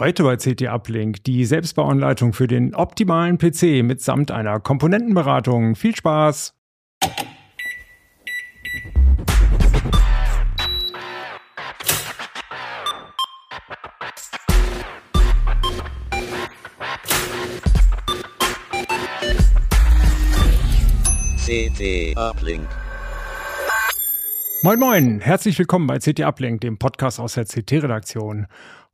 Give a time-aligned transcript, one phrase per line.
[0.00, 5.76] Heute bei CT Uplink die Selbstbauanleitung für den optimalen PC mitsamt einer Komponentenberatung.
[5.76, 6.54] Viel Spaß!
[21.44, 22.66] CT Uplink.
[24.62, 28.46] Moin Moin, herzlich willkommen bei CT Uplink, dem Podcast aus der CT-Redaktion.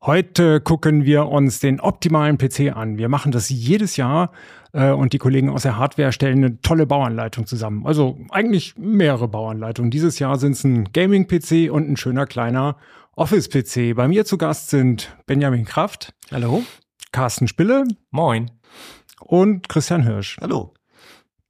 [0.07, 2.97] Heute gucken wir uns den optimalen PC an.
[2.97, 4.31] Wir machen das jedes Jahr
[4.71, 7.85] äh, und die Kollegen aus der Hardware stellen eine tolle Bauanleitung zusammen.
[7.85, 9.91] Also eigentlich mehrere Bauanleitungen.
[9.91, 12.77] Dieses Jahr sind es ein Gaming-PC und ein schöner kleiner
[13.17, 13.97] Office-PC.
[13.97, 16.13] Bei mir zu Gast sind Benjamin Kraft.
[16.31, 16.63] Hallo.
[17.11, 17.83] Carsten Spille.
[18.09, 18.49] Moin.
[19.19, 20.37] Und Christian Hirsch.
[20.39, 20.73] Hallo.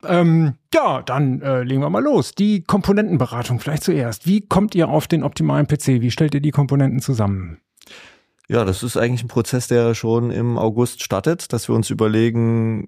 [0.04, 2.34] Ähm, ja, dann äh, legen wir mal los.
[2.34, 4.26] Die Komponentenberatung vielleicht zuerst.
[4.26, 6.02] Wie kommt ihr auf den optimalen PC?
[6.02, 7.60] Wie stellt ihr die Komponenten zusammen?
[8.50, 12.88] Ja, das ist eigentlich ein Prozess, der schon im August startet, dass wir uns überlegen,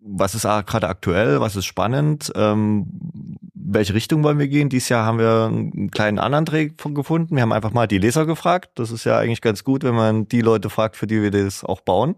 [0.00, 2.86] was ist gerade aktuell, was ist spannend, ähm,
[3.54, 4.68] welche Richtung wollen wir gehen.
[4.68, 7.34] Dieses Jahr haben wir einen kleinen anderen Dreh gefunden.
[7.34, 8.70] Wir haben einfach mal die Leser gefragt.
[8.74, 11.64] Das ist ja eigentlich ganz gut, wenn man die Leute fragt, für die wir das
[11.64, 12.16] auch bauen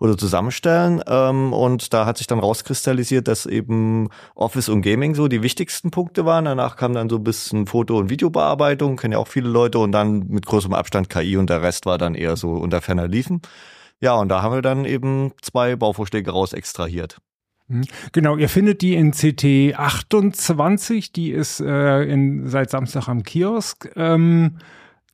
[0.00, 1.02] oder zusammenstellen.
[1.06, 5.90] Ähm, und da hat sich dann rauskristallisiert, dass eben Office und Gaming so die wichtigsten
[5.90, 6.44] Punkte waren.
[6.44, 9.78] Danach kam dann so ein bisschen Foto- und Videobearbeitung, kennen ja auch viele Leute.
[9.78, 13.08] Und dann mit großem Abstand KI und der Rest war dann eher so unter ferner
[13.08, 13.42] Liefen.
[14.00, 17.18] Ja, und da haben wir dann eben zwei Bauvorschläge raus extrahiert.
[17.68, 17.84] Hm.
[18.12, 23.90] Genau, ihr findet die in CT 28, die ist äh, in, seit Samstag am Kiosk.
[23.96, 24.58] Ähm,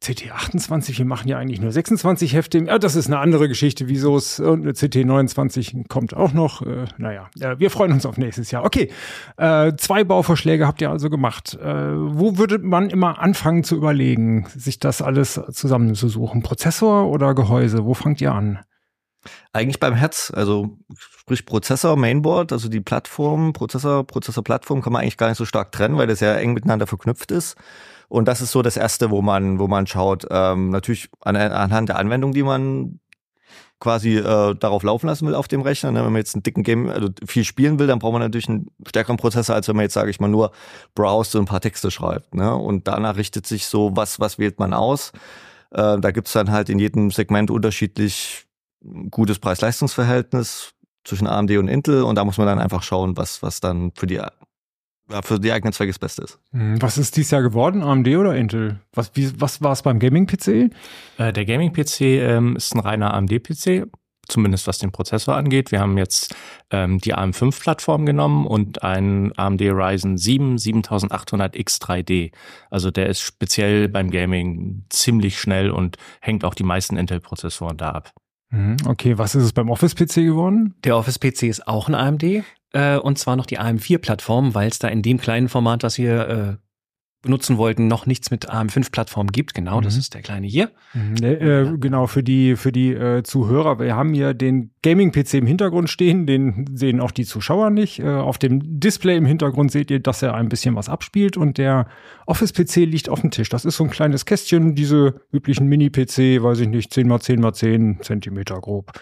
[0.03, 2.59] CT 28, wir machen ja eigentlich nur 26 Hefte.
[2.59, 6.63] Ja, das ist eine andere Geschichte, wieso es und CT 29 kommt auch noch.
[6.63, 8.65] Äh, naja, äh, wir freuen uns auf nächstes Jahr.
[8.65, 8.91] Okay,
[9.37, 11.55] äh, zwei Bauvorschläge habt ihr also gemacht.
[11.55, 16.43] Äh, wo würde man immer anfangen zu überlegen, sich das alles zusammenzusuchen?
[16.43, 17.85] Prozessor oder Gehäuse?
[17.85, 18.59] Wo fangt ihr an?
[19.53, 25.17] Eigentlich beim Herz, also sprich Prozessor, Mainboard, also die Plattform, Prozessor, Prozessor-Plattform kann man eigentlich
[25.17, 27.57] gar nicht so stark trennen, weil das ja eng miteinander verknüpft ist.
[28.13, 30.27] Und das ist so das Erste, wo man, wo man schaut.
[30.31, 33.01] Ähm, natürlich an, anhand der Anwendung, die man
[33.81, 35.93] quasi äh, darauf laufen lassen will auf dem Rechner.
[35.93, 36.05] Ne?
[36.05, 38.67] Wenn man jetzt einen dicken Game, also viel spielen will, dann braucht man natürlich einen
[38.87, 40.53] stärkeren Prozessor, als wenn man jetzt, sage ich mal, nur
[40.95, 42.35] browst und ein paar Texte schreibt.
[42.35, 42.55] Ne?
[42.55, 45.13] Und danach richtet sich so, was, was wählt man aus.
[45.71, 48.45] Äh, da gibt's dann halt in jedem Segment unterschiedlich
[49.11, 50.75] gutes Preis-Leistungs-Verhältnis
[51.05, 54.07] zwischen AMD und Intel und da muss man dann einfach schauen, was, was dann für
[54.07, 54.21] die
[55.21, 56.39] für die eigenen Zwecke das Beste ist.
[56.53, 58.81] Hm, was ist dieses Jahr geworden, AMD oder Intel?
[58.95, 60.71] Was, wie, was war es beim Gaming-PC?
[61.19, 63.87] Äh, der Gaming-PC ähm, ist ein reiner AMD-PC,
[64.27, 65.73] zumindest was den Prozessor angeht.
[65.73, 66.35] Wir haben jetzt
[66.71, 72.33] ähm, die AM5-Plattform genommen und einen AMD Ryzen 7 7800 X3D.
[72.71, 77.91] Also der ist speziell beim Gaming ziemlich schnell und hängt auch die meisten Intel-Prozessoren da
[77.91, 78.13] ab.
[78.51, 80.75] Mhm, okay, was ist es beim Office-PC geworden?
[80.85, 84.89] Der Office-PC ist auch ein AMD äh, und zwar noch die AM4-Plattform, weil es da
[84.89, 86.57] in dem kleinen Format, was wir äh,
[87.23, 89.55] benutzen wollten, noch nichts mit AM5-Plattform gibt.
[89.55, 89.85] Genau, mhm.
[89.85, 90.71] das ist der kleine hier.
[90.93, 95.47] Mhm, äh, genau, für die, für die äh, Zuhörer, wir haben hier den Gaming-PC im
[95.47, 98.01] Hintergrund stehen, den sehen auch die Zuschauer nicht.
[98.01, 101.59] Äh, auf dem Display im Hintergrund seht ihr, dass er ein bisschen was abspielt und
[101.59, 101.87] der
[102.27, 103.49] Office-PC liegt auf dem Tisch.
[103.49, 107.45] Das ist so ein kleines Kästchen, diese üblichen Mini-PC, weiß ich nicht, 10 x 10
[107.45, 108.93] x 10 Zentimeter grob.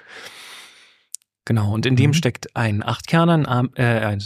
[1.44, 2.14] Genau, und in dem mhm.
[2.14, 4.22] steckt ein 8-Kerner, ein, äh, ein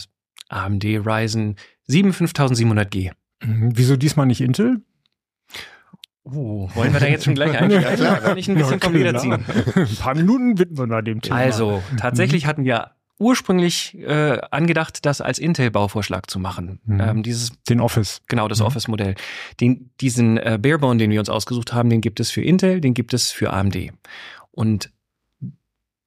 [0.49, 3.13] AMD Ryzen 7 5700G.
[3.43, 3.73] Mhm.
[3.75, 4.83] Wieso diesmal nicht Intel?
[6.25, 7.83] Oh, wollen wir da jetzt schon gleich einsteigen?
[7.83, 8.21] ja, klar.
[8.21, 9.45] Kann ich ein bisschen vom Leder ziehen?
[9.75, 11.37] Ein paar Minuten widmen wir dem Thema.
[11.37, 12.49] Also, tatsächlich mhm.
[12.49, 16.81] hatten wir ursprünglich äh, angedacht, das als Intel-Bauvorschlag zu machen.
[16.85, 17.01] Mhm.
[17.01, 18.23] Ähm, dieses, den Office.
[18.27, 18.67] Genau, das mhm.
[18.67, 19.15] Office-Modell.
[19.61, 22.95] Den, diesen äh, Barebone, den wir uns ausgesucht haben, den gibt es für Intel, den
[22.95, 23.93] gibt es für AMD.
[24.51, 24.91] Und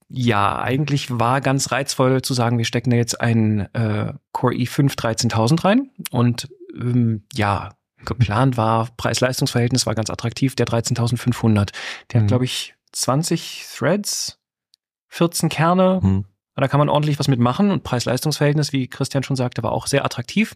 [0.09, 4.95] ja, eigentlich war ganz reizvoll zu sagen, wir stecken da jetzt einen äh, Core i5
[4.95, 7.71] 13000 rein und ähm, ja,
[8.05, 11.71] geplant war, Preis-Leistungs-Verhältnis war ganz attraktiv, der 13500.
[12.11, 12.23] Der mhm.
[12.23, 14.39] hat, glaube ich, 20 Threads,
[15.09, 15.99] 14 Kerne.
[16.01, 16.25] Mhm.
[16.55, 20.05] Da kann man ordentlich was mitmachen und Preis-Leistungs-Verhältnis, wie Christian schon sagte, war auch sehr
[20.05, 20.55] attraktiv.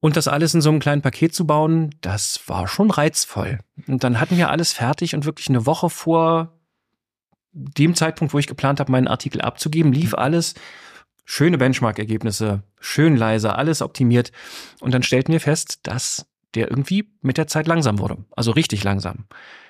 [0.00, 3.58] Und das alles in so einem kleinen Paket zu bauen, das war schon reizvoll.
[3.86, 6.53] Und dann hatten wir alles fertig und wirklich eine Woche vor
[7.54, 10.18] dem Zeitpunkt, wo ich geplant habe, meinen Artikel abzugeben, lief mhm.
[10.18, 10.54] alles.
[11.24, 14.30] Schöne Benchmark-Ergebnisse, schön leise, alles optimiert.
[14.80, 18.18] Und dann stellten wir fest, dass der irgendwie mit der Zeit langsam wurde.
[18.36, 19.24] Also richtig langsam.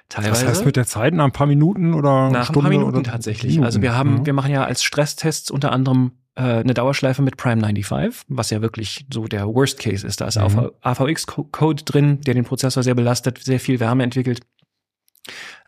[0.08, 0.44] Teilweise.
[0.44, 3.04] Das heißt mit der Zeit nach ein paar Minuten oder nach Stunde ein paar Minuten
[3.04, 3.52] tatsächlich.
[3.52, 3.66] Minuten.
[3.66, 4.26] Also wir haben, mhm.
[4.26, 8.60] wir machen ja als Stresstests unter anderem äh, eine Dauerschleife mit Prime 95, was ja
[8.60, 10.20] wirklich so der Worst Case ist.
[10.20, 10.70] Da ist mhm.
[10.82, 14.40] AVX-Code drin, der den Prozessor sehr belastet, sehr viel Wärme entwickelt.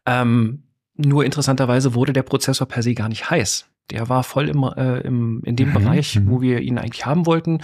[0.04, 0.64] Ähm,
[0.96, 3.66] Nur interessanterweise wurde der Prozessor per se gar nicht heiß.
[3.90, 6.30] Der war voll im, äh, im, in dem Mhm, Bereich, mhm.
[6.30, 7.60] wo wir ihn eigentlich haben wollten.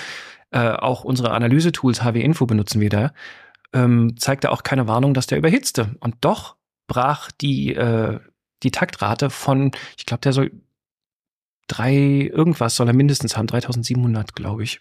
[0.50, 3.12] Äh, auch unsere Analyse-Tools HW Info benutzen wir da.
[3.72, 5.96] Ähm, zeigte auch keine Warnung, dass der überhitzte.
[6.00, 6.56] Und doch
[6.86, 8.20] brach die, äh,
[8.62, 10.52] die Taktrate von, ich glaube, der soll
[11.68, 11.94] drei
[12.32, 14.80] irgendwas soll er mindestens haben, 3700, glaube ich.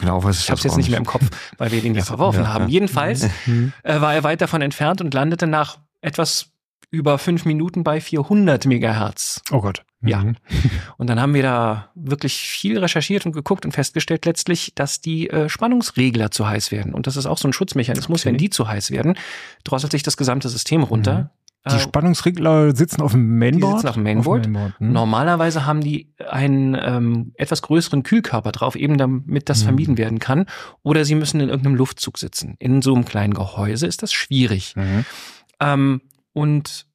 [0.00, 1.24] Genau, weiß Ich habe es jetzt nicht mehr im Kopf,
[1.58, 2.64] weil wir den ja verworfen ja, haben.
[2.64, 2.70] ja.
[2.70, 3.72] Jedenfalls Mhm.
[3.84, 6.50] äh, war er weit davon entfernt und landete nach etwas
[6.90, 9.42] über fünf Minuten bei 400 Megahertz.
[9.52, 9.82] Oh Gott.
[10.00, 10.22] Ja.
[10.22, 10.36] Mhm.
[10.96, 15.28] Und dann haben wir da wirklich viel recherchiert und geguckt und festgestellt letztlich, dass die
[15.28, 16.94] äh, Spannungsregler zu heiß werden.
[16.94, 18.20] Und das ist auch so ein Schutzmechanismus.
[18.22, 18.28] Okay.
[18.30, 19.18] Wenn die zu heiß werden,
[19.64, 21.30] drosselt sich das gesamte System runter.
[21.68, 23.78] Die Äh, Spannungsregler sitzen auf dem Mainboard?
[23.78, 24.46] sitzen auf dem Mainboard.
[24.46, 24.72] hm.
[24.92, 29.64] Normalerweise haben die einen ähm, etwas größeren Kühlkörper drauf, eben damit das Mhm.
[29.64, 30.46] vermieden werden kann.
[30.84, 32.54] Oder sie müssen in irgendeinem Luftzug sitzen.
[32.60, 34.74] In so einem kleinen Gehäuse ist das schwierig.
[34.76, 35.04] Mhm.
[35.60, 36.00] Ähm,
[36.38, 36.86] und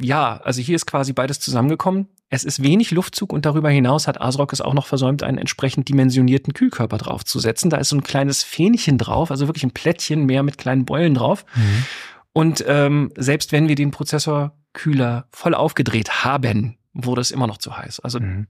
[0.00, 2.08] ja, also hier ist quasi beides zusammengekommen.
[2.30, 5.88] Es ist wenig Luftzug und darüber hinaus hat ASRock es auch noch versäumt, einen entsprechend
[5.88, 7.70] dimensionierten Kühlkörper draufzusetzen.
[7.70, 11.14] Da ist so ein kleines Fähnchen drauf, also wirklich ein Plättchen mehr mit kleinen Beulen
[11.14, 11.44] drauf.
[11.54, 11.84] Mhm.
[12.32, 17.76] Und ähm, selbst wenn wir den Prozessorkühler voll aufgedreht haben, wurde es immer noch zu
[17.76, 18.00] heiß.
[18.00, 18.46] Also Mhm.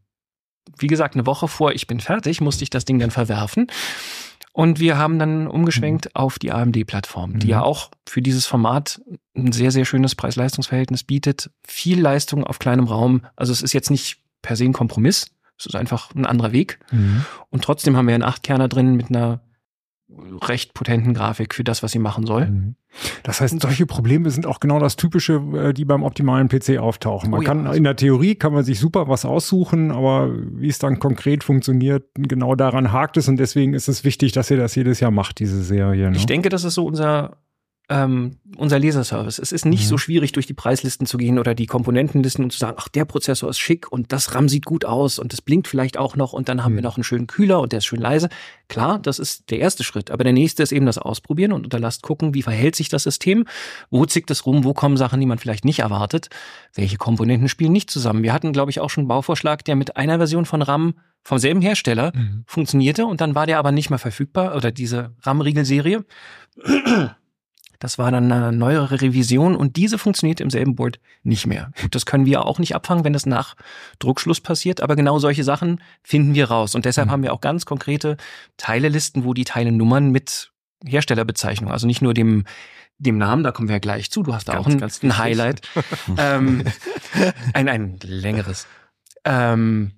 [0.78, 3.68] wie gesagt, eine Woche vor ich bin fertig, musste ich das Ding dann verwerfen.
[4.58, 7.50] Und wir haben dann umgeschwenkt auf die AMD-Plattform, die Mhm.
[7.52, 9.00] ja auch für dieses Format
[9.36, 11.52] ein sehr, sehr schönes Preis-Leistungs-Verhältnis bietet.
[11.64, 13.20] Viel Leistung auf kleinem Raum.
[13.36, 15.30] Also es ist jetzt nicht per se ein Kompromiss.
[15.56, 16.80] Es ist einfach ein anderer Weg.
[16.90, 17.24] Mhm.
[17.50, 19.38] Und trotzdem haben wir einen Achtkerner drin mit einer
[20.42, 22.46] recht potenten Grafik für das, was sie machen soll.
[22.46, 22.74] Mhm.
[23.22, 27.30] Das heißt, solche Probleme sind auch genau das Typische, äh, die beim optimalen PC auftauchen.
[27.30, 30.30] Man Oh ja, kann also- in der Theorie kann man sich super was aussuchen, aber
[30.34, 34.50] wie es dann konkret funktioniert, genau daran hakt es und deswegen ist es wichtig, dass
[34.50, 36.10] ihr das jedes Jahr macht, diese Serie.
[36.10, 36.16] Ne?
[36.16, 37.36] Ich denke, das ist so unser,
[37.90, 39.38] ähm, unser Leserservice.
[39.38, 39.88] Es ist nicht Mhm.
[39.88, 43.06] so schwierig, durch die Preislisten zu gehen oder die Komponentenlisten und zu sagen, ach, der
[43.06, 46.34] Prozessor ist schick und das RAM sieht gut aus und das blinkt vielleicht auch noch
[46.34, 46.76] und dann haben Mhm.
[46.76, 48.28] wir noch einen schönen Kühler und der ist schön leise.
[48.68, 50.10] Klar, das ist der erste Schritt.
[50.10, 53.04] Aber der nächste ist eben das Ausprobieren und unter Last gucken, wie verhält sich das
[53.04, 53.46] System,
[53.90, 56.28] wo zickt es rum, wo kommen Sachen, die man vielleicht nicht erwartet,
[56.74, 58.22] welche Komponenten spielen nicht zusammen.
[58.22, 60.94] Wir hatten, glaube ich, auch schon einen Bauvorschlag, der mit einer Version von RAM
[61.24, 62.44] vom selben Hersteller Mhm.
[62.46, 66.04] funktionierte und dann war der aber nicht mehr verfügbar oder diese RAM-Riegel-Serie.
[67.80, 71.70] Das war dann eine neuere Revision und diese funktioniert im selben Board nicht mehr.
[71.80, 73.54] Gut, das können wir auch nicht abfangen, wenn das nach
[74.00, 77.12] Druckschluss passiert, aber genau solche Sachen finden wir raus und deshalb Mhm.
[77.12, 78.16] haben wir auch ganz konkrete
[78.56, 80.50] Teilelisten, wo die Teilenummern mit
[80.84, 82.44] Herstellerbezeichnung, also nicht nur dem
[83.00, 84.24] dem Namen, da kommen wir ja gleich zu.
[84.24, 85.18] Du hast da Ganz, auch ein, ganz ein.
[85.18, 85.60] Highlight,
[86.18, 86.64] ähm,
[87.52, 88.66] ein ein längeres.
[89.24, 89.92] Ähm,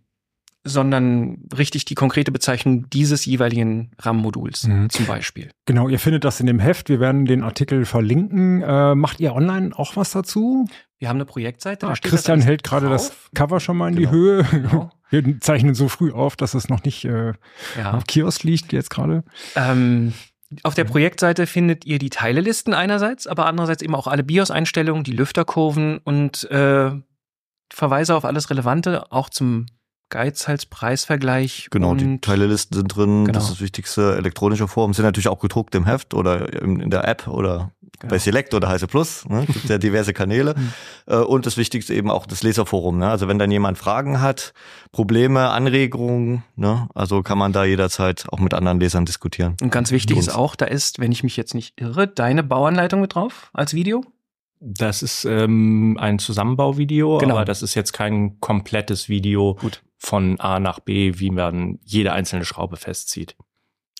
[0.64, 4.90] sondern richtig die konkrete Bezeichnung dieses jeweiligen RAM-Moduls Mhm.
[4.90, 5.50] zum Beispiel.
[5.66, 6.88] Genau, ihr findet das in dem Heft.
[6.90, 8.62] Wir werden den Artikel verlinken.
[8.62, 10.66] Äh, macht ihr online auch was dazu?
[10.98, 11.86] Wir haben eine Projektseite.
[11.86, 13.12] Ah, Christian hält gerade das.
[13.34, 14.12] Cover schon mal in die Genau.
[14.12, 14.44] Höhe.
[14.44, 14.90] Genau.
[15.12, 17.32] Wir zeichnen so früh auf, dass es noch nicht äh,
[17.78, 17.92] Ja.
[17.94, 19.24] auf Kiosk liegt jetzt gerade.
[19.56, 20.12] Ähm,
[20.62, 25.12] auf der Projektseite findet ihr die Teilelisten einerseits, aber andererseits eben auch alle BIOS-Einstellungen, die
[25.12, 26.90] Lüfterkurven und äh,
[27.72, 29.66] Verweise auf alles Relevante, auch zum
[30.10, 31.68] Geizhals-Preisvergleich.
[31.70, 33.24] Genau, die Teilelisten sind drin.
[33.24, 33.32] Genau.
[33.34, 34.16] Das ist das wichtigste.
[34.16, 38.12] Elektronische Formen sind natürlich auch gedruckt im Heft oder in, der App oder Genau.
[38.12, 39.28] bei Select oder Heise Plus.
[39.28, 39.44] Ne?
[39.52, 40.54] Gibt ja diverse Kanäle.
[40.56, 40.72] Mhm.
[41.06, 42.96] Äh, Und das Wichtigste eben auch das Leserforum.
[42.96, 43.08] Ne?
[43.10, 44.54] Also wenn dann jemand Fragen hat,
[44.90, 46.88] Probleme, Anregungen, ne?
[46.94, 49.56] also kann man da jederzeit auch mit anderen Lesern diskutieren.
[49.60, 53.02] Und ganz wichtig ist auch, da ist, wenn ich mich jetzt nicht irre, deine Bauanleitung
[53.02, 54.02] mit drauf als Video.
[54.60, 57.34] Das ist ähm, ein Zusammenbauvideo, Genau.
[57.36, 59.82] aber das ist jetzt kein komplettes Video Gut.
[60.02, 63.36] Von A nach B, wie man jede einzelne Schraube festzieht.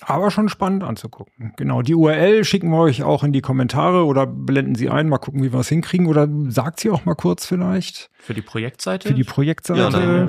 [0.02, 1.52] Aber schon spannend anzugucken.
[1.58, 5.18] Genau, die URL schicken wir euch auch in die Kommentare oder blenden sie ein, mal
[5.18, 6.06] gucken, wie wir es hinkriegen.
[6.06, 9.08] Oder sagt sie auch mal kurz vielleicht Für die Projektseite?
[9.08, 9.80] für die Projektseite.
[10.00, 10.26] Ja,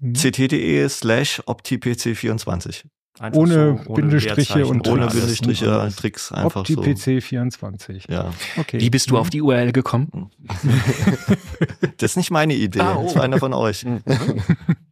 [0.00, 0.12] Mhm.
[0.14, 2.84] ct.de slash optipc24.
[3.18, 5.14] Einfach ohne so, Bindestriche und Ohne alles.
[5.14, 5.96] Bindestriche, alles.
[5.96, 6.74] Tricks, einfach so.
[6.80, 8.08] OptiPC24.
[8.12, 8.78] Ja, Okay.
[8.78, 10.30] Wie bist du auf die URL gekommen?
[11.96, 13.04] das ist nicht meine Idee, Ah, oh.
[13.04, 13.84] das war einer von euch.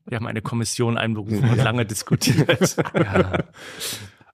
[0.06, 2.76] Wir haben eine Kommission einberufen und lange diskutiert.
[2.94, 3.44] Ja.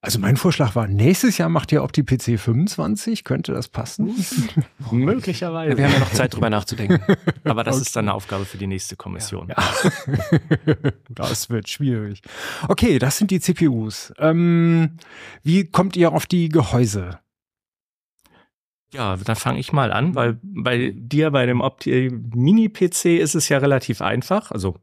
[0.04, 3.22] Also mein Vorschlag war, nächstes Jahr macht ihr OptiPC 25.
[3.22, 4.12] Könnte das passen?
[4.90, 5.76] Möglicherweise.
[5.76, 7.00] Wir haben ja noch Zeit drüber nachzudenken.
[7.44, 9.52] Aber das ist dann eine Aufgabe für die nächste Kommission.
[11.08, 12.22] das wird schwierig.
[12.66, 14.12] Okay, das sind die CPUs.
[14.18, 14.96] Ähm,
[15.44, 17.20] wie kommt ihr auf die Gehäuse?
[18.92, 23.48] Ja, dann fange ich mal an, weil bei dir bei dem Opti Mini-PC ist es
[23.48, 24.50] ja relativ einfach.
[24.50, 24.78] Also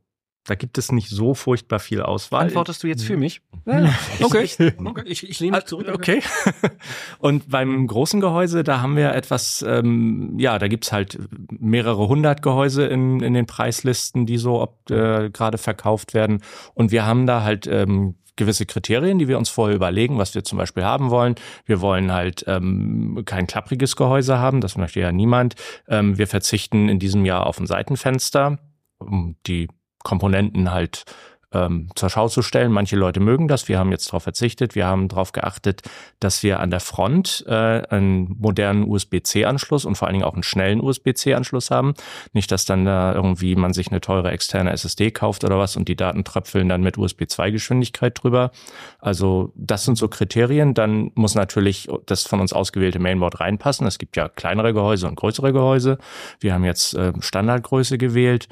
[0.50, 2.46] Da gibt es nicht so furchtbar viel Auswahl.
[2.46, 3.42] Antwortest du jetzt für mich?
[3.68, 4.46] Ja, Okay.
[4.46, 4.60] Ich,
[5.06, 5.92] ich, ich lehne mich zurück.
[5.94, 6.24] Okay.
[7.20, 11.20] Und beim großen Gehäuse, da haben wir etwas, ähm, ja, da gibt's halt
[11.52, 16.42] mehrere hundert Gehäuse in, in den Preislisten, die so ob, äh, gerade verkauft werden.
[16.74, 20.44] Und wir haben da halt ähm, gewisse Kriterien, die wir uns vorher überlegen, was wir
[20.44, 21.36] zum Beispiel haben wollen.
[21.66, 25.54] Wir wollen halt ähm, kein klappriges Gehäuse haben, das möchte ja niemand.
[25.88, 28.58] Ähm, wir verzichten in diesem Jahr auf ein Seitenfenster,
[28.98, 29.68] um die
[30.10, 31.06] Komponenten halt
[31.52, 32.72] ähm, zur Schau zu stellen.
[32.72, 33.68] Manche Leute mögen das.
[33.68, 34.76] Wir haben jetzt darauf verzichtet.
[34.76, 35.82] Wir haben darauf geachtet,
[36.20, 40.44] dass wir an der Front äh, einen modernen USB-C-Anschluss und vor allen Dingen auch einen
[40.44, 41.94] schnellen USB-C-Anschluss haben.
[42.34, 45.88] Nicht, dass dann da irgendwie man sich eine teure externe SSD kauft oder was und
[45.88, 48.52] die Daten tröpfeln dann mit USB 2-Geschwindigkeit drüber.
[49.00, 50.74] Also das sind so Kriterien.
[50.74, 53.88] Dann muss natürlich das von uns ausgewählte Mainboard reinpassen.
[53.88, 55.98] Es gibt ja kleinere Gehäuse und größere Gehäuse.
[56.40, 58.50] Wir haben jetzt äh, Standardgröße gewählt.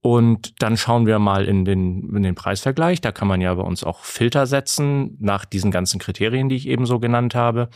[0.00, 3.00] Und dann schauen wir mal in den, in den Preisvergleich.
[3.00, 6.68] Da kann man ja bei uns auch Filter setzen nach diesen ganzen Kriterien, die ich
[6.68, 7.68] eben so genannt habe.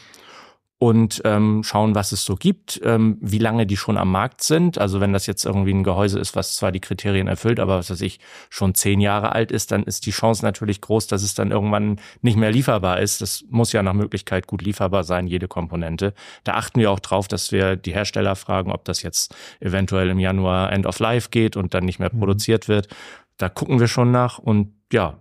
[0.82, 4.78] Und ähm, schauen, was es so gibt, ähm, wie lange die schon am Markt sind.
[4.78, 7.88] Also wenn das jetzt irgendwie ein Gehäuse ist, was zwar die Kriterien erfüllt, aber was
[7.88, 8.18] weiß ich,
[8.50, 12.00] schon zehn Jahre alt ist, dann ist die Chance natürlich groß, dass es dann irgendwann
[12.20, 13.20] nicht mehr lieferbar ist.
[13.22, 16.14] Das muss ja nach Möglichkeit gut lieferbar sein, jede Komponente.
[16.42, 20.18] Da achten wir auch drauf, dass wir die Hersteller fragen, ob das jetzt eventuell im
[20.18, 22.88] Januar End of Life geht und dann nicht mehr produziert wird.
[23.36, 25.20] Da gucken wir schon nach und ja,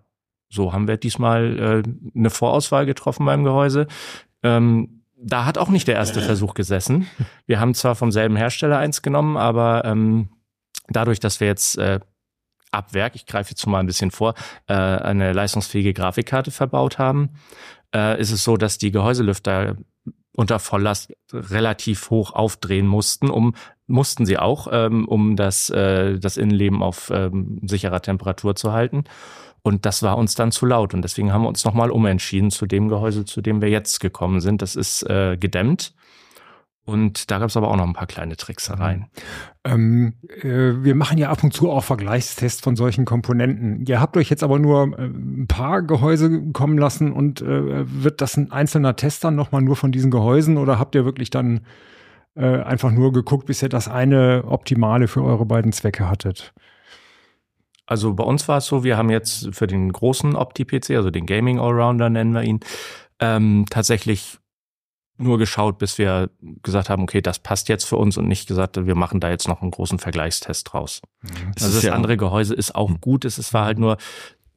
[0.49, 3.85] so haben wir diesmal äh, eine Vorauswahl getroffen beim Gehäuse.
[4.41, 7.07] Ähm, da hat auch nicht der erste Versuch gesessen.
[7.45, 10.29] Wir haben zwar vom selben Hersteller eins genommen, aber ähm,
[10.89, 11.99] dadurch, dass wir jetzt äh,
[12.71, 14.33] ab Werk, ich greife jetzt mal ein bisschen vor,
[14.67, 17.31] äh, eine leistungsfähige Grafikkarte verbaut haben,
[17.93, 19.77] äh, ist es so, dass die Gehäuselüfter
[20.33, 23.53] unter Volllast relativ hoch aufdrehen mussten, um
[23.87, 29.03] mussten sie auch, ähm, um das, äh, das Innenleben auf ähm, sicherer Temperatur zu halten.
[29.63, 30.93] Und das war uns dann zu laut.
[30.93, 34.41] Und deswegen haben wir uns nochmal umentschieden zu dem Gehäuse, zu dem wir jetzt gekommen
[34.41, 34.61] sind.
[34.61, 35.93] Das ist äh, gedämmt.
[36.83, 39.05] Und da gab es aber auch noch ein paar kleine Tricksereien.
[39.63, 43.85] Ähm, äh, wir machen ja ab und zu auch Vergleichstests von solchen Komponenten.
[43.85, 48.19] Ihr habt euch jetzt aber nur äh, ein paar Gehäuse kommen lassen und äh, wird
[48.19, 51.61] das ein einzelner Test dann nochmal nur von diesen Gehäusen oder habt ihr wirklich dann
[52.35, 56.51] äh, einfach nur geguckt, bis ihr das eine optimale für eure beiden Zwecke hattet?
[57.91, 61.25] Also bei uns war es so, wir haben jetzt für den großen Opti-PC, also den
[61.25, 62.61] Gaming Allrounder nennen wir ihn,
[63.19, 64.39] ähm, tatsächlich
[65.17, 66.29] nur geschaut, bis wir
[66.63, 69.49] gesagt haben, okay, das passt jetzt für uns und nicht gesagt, wir machen da jetzt
[69.49, 71.01] noch einen großen Vergleichstest draus.
[71.21, 73.97] Das also ist das ja- andere Gehäuse ist auch gut, es es war halt nur,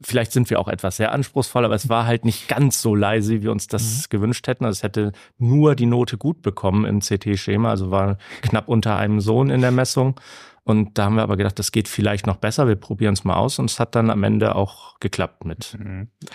[0.01, 3.33] vielleicht sind wir auch etwas sehr anspruchsvoll, aber es war halt nicht ganz so leise,
[3.33, 4.63] wie wir uns das gewünscht hätten.
[4.63, 9.19] Also es hätte nur die Note gut bekommen im CT-Schema, also war knapp unter einem
[9.19, 10.17] Sohn in der Messung.
[10.65, 13.35] Und da haben wir aber gedacht, das geht vielleicht noch besser, wir probieren es mal
[13.35, 15.77] aus und es hat dann am Ende auch geklappt mit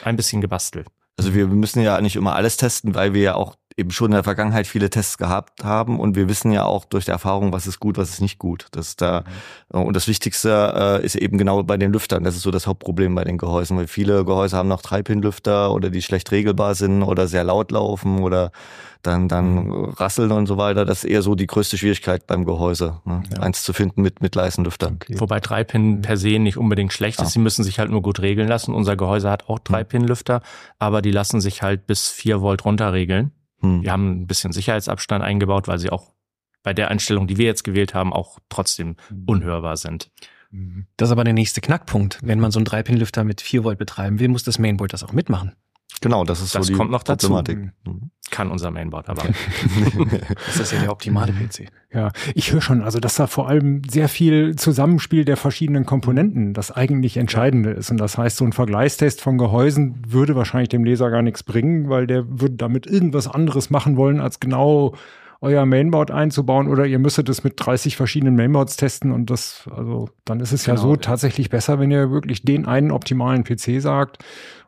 [0.04, 0.86] ein bisschen gebastelt.
[1.16, 4.14] Also wir müssen ja nicht immer alles testen, weil wir ja auch eben schon in
[4.14, 7.66] der Vergangenheit viele Tests gehabt haben und wir wissen ja auch durch die Erfahrung, was
[7.66, 8.66] ist gut, was ist nicht gut.
[8.72, 9.24] Das ist da
[9.68, 12.24] und das Wichtigste äh, ist eben genau bei den Lüftern.
[12.24, 15.90] Das ist so das Hauptproblem bei den Gehäusen, weil viele Gehäuse haben noch Drei-Pin-Lüfter oder
[15.90, 18.50] die schlecht regelbar sind oder sehr laut laufen oder
[19.02, 20.84] dann dann rasseln und so weiter.
[20.84, 23.22] Das ist eher so die größte Schwierigkeit beim Gehäuse, ne?
[23.40, 24.98] eins zu finden mit mit leisen Lüftern.
[25.08, 27.26] Wobei Drei-Pin per se nicht unbedingt schlecht ist.
[27.26, 27.30] Ja.
[27.30, 28.74] Sie müssen sich halt nur gut regeln lassen.
[28.74, 30.42] Unser Gehäuse hat auch Drei-Pin-Lüfter,
[30.78, 33.32] aber die lassen sich halt bis 4 Volt runterregeln.
[33.60, 33.82] Hm.
[33.82, 36.12] Wir haben ein bisschen Sicherheitsabstand eingebaut, weil sie auch
[36.62, 40.10] bei der Einstellung, die wir jetzt gewählt haben, auch trotzdem unhörbar sind.
[40.96, 42.18] Das ist aber der nächste Knackpunkt.
[42.22, 45.12] Wenn man so einen 3-Pin-Lüfter mit 4 Volt betreiben will, muss das Mainboard das auch
[45.12, 45.54] mitmachen.
[46.00, 47.28] Genau, das ist Das so die kommt noch dazu.
[47.28, 47.72] Problematik.
[47.86, 48.10] Mhm.
[48.30, 49.22] Kann unser Mainboard aber.
[50.46, 51.66] Das ist ja der optimale PC.
[51.92, 56.54] Ja, ich höre schon, also dass da vor allem sehr viel Zusammenspiel der verschiedenen Komponenten
[56.54, 57.90] das eigentlich Entscheidende ist.
[57.90, 61.88] Und das heißt, so ein Vergleichstest von Gehäusen würde wahrscheinlich dem Leser gar nichts bringen,
[61.88, 64.94] weil der würde damit irgendwas anderes machen wollen, als genau
[65.42, 70.10] euer Mainboard einzubauen oder ihr müsstet es mit 30 verschiedenen Mainboards testen und das, also
[70.26, 70.96] dann ist es ja Genau, so ja.
[70.98, 74.18] tatsächlich besser, wenn ihr wirklich den einen optimalen PC sagt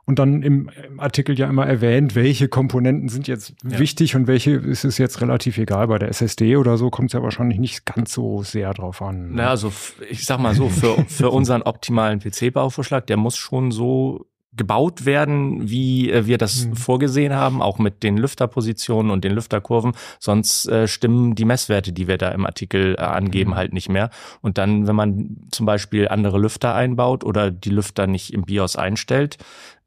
[0.04, 3.78] und dann im, im Artikel ja immer erwähnt, welche Komponenten sind jetzt Ja.
[3.78, 5.86] wichtig und welche ist es jetzt relativ egal.
[5.86, 9.30] Bei der SSD oder so kommt es ja wahrscheinlich nicht ganz so sehr drauf an.
[9.34, 9.72] Na, also
[10.10, 15.70] ich sag mal so, für, für unseren optimalen PC-Bauvorschlag, der muss schon so gebaut werden,
[15.70, 16.76] wie äh, wir das Mhm.
[16.76, 19.92] vorgesehen haben, auch mit den Lüfterpositionen und den Lüfterkurven.
[20.18, 23.56] Sonst äh, stimmen die Messwerte, die wir da im Artikel äh, angeben, Mhm.
[23.56, 24.10] halt nicht mehr.
[24.42, 28.76] Und dann, wenn man zum Beispiel andere Lüfter einbaut oder die Lüfter nicht im BIOS
[28.76, 29.38] einstellt,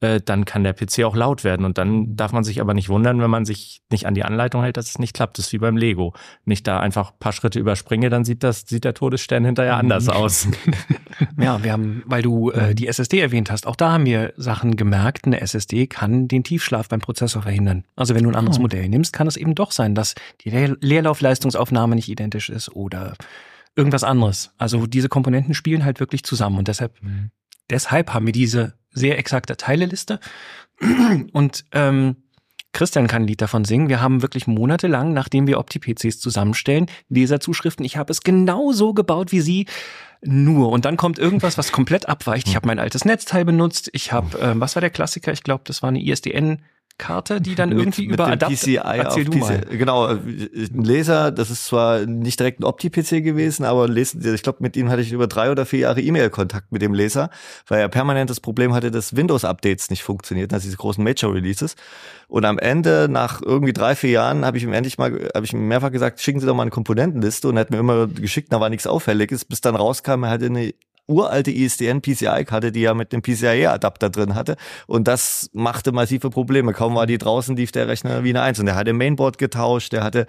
[0.02, 1.66] äh, dann kann der PC auch laut werden.
[1.66, 4.62] Und dann darf man sich aber nicht wundern, wenn man sich nicht an die Anleitung
[4.62, 5.38] hält, dass es nicht klappt.
[5.38, 6.14] Das ist wie beim Lego.
[6.46, 10.10] Nicht da einfach ein paar Schritte überspringe, dann sieht das, sieht der Todesstern hinterher anders
[10.10, 10.48] aus.
[11.40, 14.76] Ja, wir haben, weil du äh, die SSD erwähnt hast, auch da haben wir Sachen
[14.76, 15.26] gemerkt.
[15.26, 17.86] Eine SSD kann den Tiefschlaf beim Prozessor verhindern.
[17.96, 18.64] Also wenn du ein anderes Oh.
[18.64, 23.14] Modell nimmst, kann es eben doch sein, dass die Leer Leerlaufleistungsaufnahme nicht identisch ist oder
[23.76, 24.52] irgendwas anderes.
[24.58, 26.96] Also diese Komponenten spielen halt wirklich zusammen und deshalb,
[27.70, 30.20] deshalb haben wir diese sehr exakte Teileliste.
[31.32, 32.16] Und ähm,
[32.74, 33.88] Christian kann ein Lied davon singen.
[33.88, 37.86] Wir haben wirklich monatelang, nachdem wir Opti-PCs zusammenstellen, Leserzuschriften.
[37.86, 39.66] Ich habe es genau so gebaut wie Sie.
[40.22, 40.70] Nur.
[40.70, 42.48] Und dann kommt irgendwas, was komplett abweicht.
[42.48, 43.90] Ich habe mein altes Netzteil benutzt.
[43.94, 45.32] Ich habe, ähm, was war der Klassiker?
[45.32, 46.64] Ich glaube, das war eine ISDN.
[46.98, 48.56] Karte, die dann irgendwie über dem Adapter.
[48.56, 49.40] PCI auf Erzähl du PC.
[49.40, 49.62] mal.
[49.70, 54.60] Genau, äh, ein Laser, das ist zwar nicht direkt ein Opti-PC gewesen, aber ich glaube,
[54.62, 57.30] mit ihm hatte ich über drei oder vier Jahre E-Mail-Kontakt mit dem Laser,
[57.68, 61.76] weil er permanent das Problem hatte, dass Windows-Updates nicht funktionierten, also diese großen Major-Releases.
[62.28, 65.52] Und am Ende, nach irgendwie drei, vier Jahren, habe ich ihm endlich mal, habe ich
[65.52, 68.54] ihm mehrfach gesagt, schicken Sie doch mal eine Komponentenliste und er hat mir immer geschickt,
[68.54, 70.74] da war nichts Auffälliges, bis dann rauskam, er hatte eine
[71.08, 74.56] uralte ISDN PCI-Karte, die er mit dem PCIe-Adapter drin hatte.
[74.88, 76.74] Und das machte massive Probleme.
[76.74, 78.60] Kaum war die draußen, lief der Rechner wie eine Eins.
[78.60, 80.26] Und der hatte Mainboard getauscht, der hatte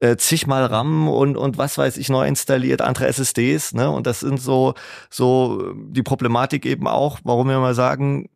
[0.00, 3.74] äh, zigmal RAM und, und was weiß ich neu installiert, andere SSDs.
[3.74, 3.90] Ne?
[3.90, 4.74] Und das sind so,
[5.10, 8.28] so die Problematik eben auch, warum wir mal sagen,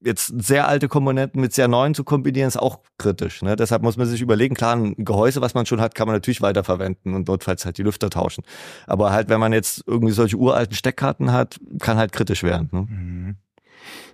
[0.00, 3.42] jetzt sehr alte Komponenten mit sehr neuen zu kombinieren, ist auch kritisch.
[3.42, 3.56] Ne?
[3.56, 6.42] Deshalb muss man sich überlegen, klar, ein Gehäuse, was man schon hat, kann man natürlich
[6.42, 8.44] weiterverwenden und notfalls halt die Lüfter tauschen.
[8.86, 12.68] Aber halt, wenn man jetzt irgendwie solche uralten Steckkarten hat, kann halt kritisch werden.
[12.72, 12.86] Ne?
[12.88, 13.36] Mhm.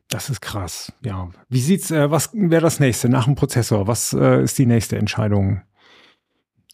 [0.09, 0.93] Das ist krass.
[1.03, 1.31] Ja.
[1.49, 3.87] Wie sieht's, äh, was wäre das nächste nach dem Prozessor?
[3.87, 5.63] Was äh, ist die nächste Entscheidung?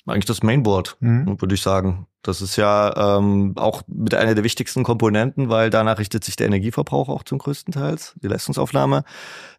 [0.06, 1.40] Eigentlich das Mainboard, Mhm.
[1.40, 2.06] würde ich sagen.
[2.22, 6.48] Das ist ja ähm, auch mit einer der wichtigsten Komponenten, weil danach richtet sich der
[6.48, 9.04] Energieverbrauch auch zum größten Teils, die Leistungsaufnahme,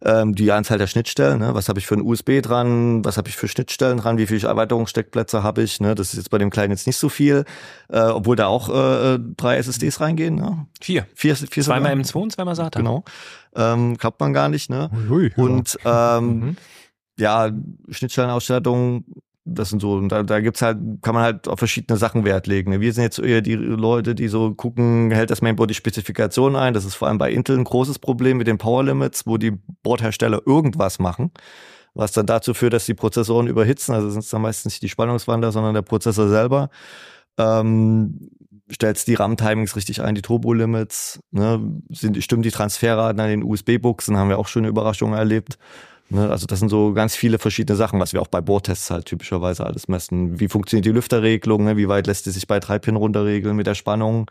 [0.04, 1.40] ähm, die Anzahl der Schnittstellen.
[1.40, 1.56] Ne?
[1.56, 3.04] Was habe ich für ein USB dran?
[3.04, 4.20] Was habe ich für Schnittstellen dran?
[4.20, 5.80] Wie viele Erweiterungssteckplätze habe ich?
[5.80, 5.96] Ne?
[5.96, 7.46] Das ist jetzt bei dem Kleinen jetzt nicht so viel,
[7.90, 10.36] äh, obwohl da auch äh, drei SSDs reingehen.
[10.36, 10.68] Ne?
[10.82, 11.08] Vier.
[11.16, 12.06] Vier, vier Zweimal sogar.
[12.06, 12.80] M2 und zweimal SATA.
[12.80, 13.04] Genau.
[13.56, 14.70] Ähm, glaubt man gar nicht.
[14.70, 14.92] Ne?
[15.10, 15.44] Ui, ja.
[15.44, 16.58] Und ähm, Mhm.
[17.18, 17.50] ja,
[17.90, 19.06] Schnittstellenausstattung,
[19.44, 22.48] das sind so, und da, da gibt's halt, kann man halt auf verschiedene Sachen Wert
[22.48, 22.72] legen.
[22.72, 22.80] ne?
[22.80, 26.74] Wir sind jetzt eher die Leute, die so gucken, hält das Mainboard die Spezifikation ein.
[26.74, 29.52] Das ist vor allem bei Intel ein großes Problem mit den Power Limits, wo die
[29.84, 31.32] Boardhersteller irgendwas machen,
[31.96, 33.96] was dann dazu führt, dass die Prozessoren überhitzen.
[33.96, 36.70] Also sind es dann meistens nicht die Spannungswandler, sondern der Prozessor selber.
[37.38, 38.30] Ähm,
[38.72, 44.18] stellst die RAM-Timings richtig ein, die Turbo-Limits, ne, sind, stimmen die Transferraten an den USB-Buchsen,
[44.18, 45.58] haben wir auch schöne Überraschungen erlebt.
[46.12, 49.06] Ne, also das sind so ganz viele verschiedene Sachen, was wir auch bei Bohrtests halt
[49.06, 50.40] typischerweise alles messen.
[50.42, 53.76] Wie funktioniert die Lüfterregelung, ne, wie weit lässt die sich bei 3-Pin runterregeln mit der
[53.76, 54.30] Spannung.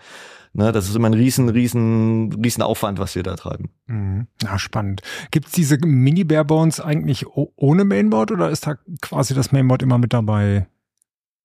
[0.52, 3.70] Ne, das ist immer ein riesen, riesen, riesen Aufwand, was wir da treiben.
[3.86, 4.26] Mhm.
[4.42, 5.00] Ja, spannend.
[5.30, 10.66] Gibt's diese Mini-Barebones eigentlich ohne Mainboard oder ist da quasi das Mainboard immer mit dabei?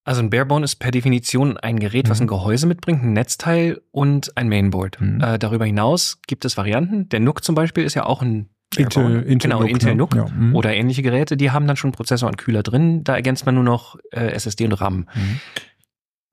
[0.03, 2.25] Also ein Barebone ist per Definition ein Gerät, was Mhm.
[2.25, 4.99] ein Gehäuse mitbringt, ein Netzteil und ein Mainboard.
[4.99, 5.21] Mhm.
[5.21, 7.07] Äh, darüber hinaus gibt es Varianten.
[7.09, 9.23] Der NUC zum Beispiel ist ja auch ein Intel.
[9.23, 9.95] Intel genau, NUC, Intel ne?
[9.95, 10.55] NUC Ja, mhm.
[10.55, 13.03] oder ähnliche Geräte, die haben dann schon Prozessor und Kühler drin.
[13.03, 15.07] Da ergänzt man nur noch äh, SSD und RAM.
[15.13, 15.39] Mhm.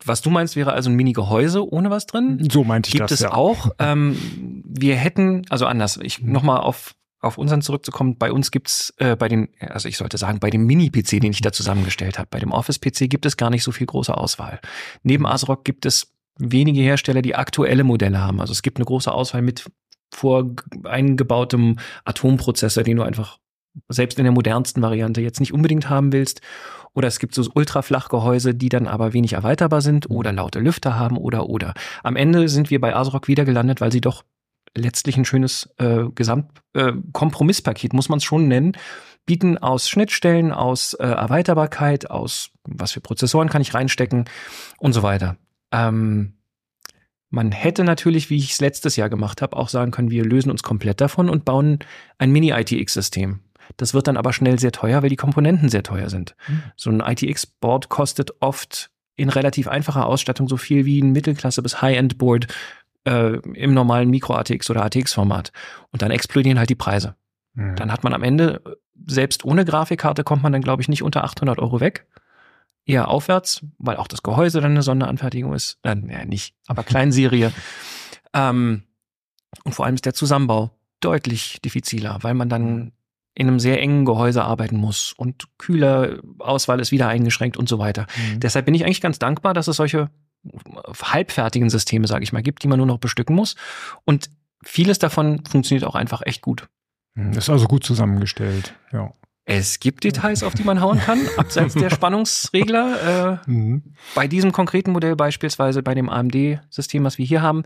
[0.05, 2.47] Was du meinst, wäre also ein Mini-Gehäuse ohne was drin.
[2.51, 3.33] So meinte ich Gibt das es ja.
[3.33, 3.71] auch.
[3.79, 4.17] Ähm,
[4.65, 9.29] wir hätten, also anders, ich nochmal auf, auf unseren zurückzukommen, bei uns gibt's äh, bei
[9.29, 12.53] den, also ich sollte sagen, bei dem Mini-PC, den ich da zusammengestellt habe, bei dem
[12.53, 14.61] Office-PC gibt es gar nicht so viel große Auswahl.
[15.03, 18.41] Neben ASRock gibt es wenige Hersteller, die aktuelle Modelle haben.
[18.41, 19.65] Also es gibt eine große Auswahl mit
[20.15, 23.39] vor eingebautem Atomprozessor, den du einfach
[23.89, 26.41] selbst in der modernsten Variante jetzt nicht unbedingt haben willst.
[26.95, 31.17] Oder es gibt so Ultraflachgehäuse, die dann aber wenig erweiterbar sind oder laute Lüfter haben
[31.17, 31.73] oder oder.
[32.03, 34.25] Am Ende sind wir bei ASRock wieder gelandet, weil sie doch
[34.77, 38.73] letztlich ein schönes äh, Gesamtkompromisspaket, äh, muss man es schon nennen,
[39.27, 44.27] bieten aus Schnittstellen, aus äh, Erweiterbarkeit, aus was für Prozessoren kann ich reinstecken
[44.79, 45.37] und so weiter.
[45.73, 46.35] Ähm,
[47.33, 50.51] man hätte natürlich, wie ich es letztes Jahr gemacht habe, auch sagen können, wir lösen
[50.51, 51.79] uns komplett davon und bauen
[52.19, 53.41] ein Mini-ITX-System.
[53.79, 56.37] Das wird dann aber schnell sehr teuer, weil die Komponenten sehr teuer sind.
[56.47, 56.63] Mhm.
[56.77, 61.81] So ein ITX-Board kostet oft in relativ einfacher Ausstattung so viel wie ein Mittelklasse- bis
[61.81, 62.49] High-End-Board
[63.05, 65.53] äh, im normalen Micro-ATX oder ATX-Format.
[65.91, 67.15] Und dann explodieren halt die Preise.
[67.55, 67.77] Mhm.
[67.77, 68.61] Dann hat man am Ende,
[69.07, 72.07] selbst ohne Grafikkarte, kommt man dann, glaube ich, nicht unter 800 Euro weg.
[72.85, 75.79] Eher aufwärts, weil auch das Gehäuse dann eine Sonderanfertigung ist.
[75.83, 77.53] Äh, ja, nicht, aber Kleinserie.
[78.35, 78.83] ähm,
[79.65, 82.93] und vor allem ist der Zusammenbau deutlich diffiziler, weil man dann
[83.35, 88.07] in einem sehr engen Gehäuse arbeiten muss und Kühlerauswahl ist wieder eingeschränkt und so weiter.
[88.17, 88.41] Mhm.
[88.41, 90.11] Deshalb bin ich eigentlich ganz dankbar, dass es solche
[91.01, 93.55] halbfertigen Systeme, sage ich mal, gibt, die man nur noch bestücken muss.
[94.05, 94.31] Und
[94.65, 96.69] vieles davon funktioniert auch einfach echt gut.
[97.15, 99.13] Hm, Ist also gut zusammengestellt, ja.
[99.45, 103.41] Es gibt Details, auf die man hauen kann, abseits der Spannungsregler.
[103.47, 103.83] Äh, Mhm.
[104.15, 107.65] bei diesem konkreten Modell beispielsweise, bei dem AMD-System, was wir hier haben,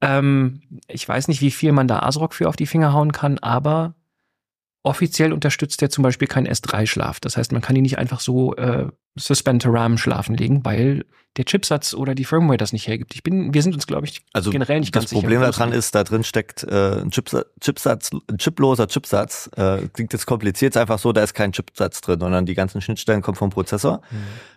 [0.00, 3.38] ähm, ich weiß nicht, wie viel man da ASRock für auf die Finger hauen kann,
[3.38, 3.94] aber
[4.82, 7.20] offiziell unterstützt der zum Beispiel keinen S3-Schlaf.
[7.20, 8.86] Das heißt, man kann ihn nicht einfach so äh,
[9.16, 11.04] Suspend to RAM schlafen legen, weil
[11.36, 13.14] der Chipsatz oder die Firmware das nicht hergibt.
[13.14, 15.20] Ich bin, wir sind uns, glaube ich, Also generell nicht das ganz sicher.
[15.20, 19.48] Problem wo es daran ist, da drin steckt äh, ein Chipsa Chipsatz, ein chiploser Chipsatz.
[19.56, 22.80] Äh, klingt jetzt kompliziert, ist einfach so, da ist kein Chipsatz drin, sondern die ganzen
[22.80, 24.00] Schnittstellen kommen vom Prozessor.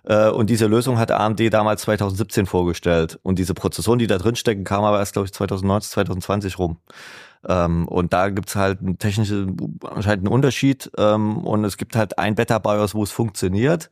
[0.05, 3.19] Äh, und diese Lösung hat AMD damals 2017 vorgestellt.
[3.21, 6.77] Und diese Prozessoren, die da drin stecken, kamen aber erst, glaube ich, 2019, 2020 rum.
[7.47, 10.91] Ähm, und da gibt's halt einen technischen, anscheinend einen Unterschied.
[10.97, 13.89] Ähm, und es gibt halt ein Beta-BIOS, wo es funktioniert.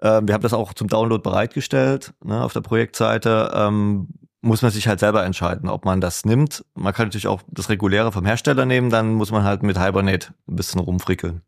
[0.00, 3.52] Ähm, wir haben das auch zum Download bereitgestellt ne, auf der Projektseite.
[3.54, 4.08] Ähm,
[4.44, 6.64] muss man sich halt selber entscheiden, ob man das nimmt.
[6.74, 10.34] Man kann natürlich auch das reguläre vom Hersteller nehmen, dann muss man halt mit Hibernate
[10.46, 11.40] ein bisschen rumfrickeln.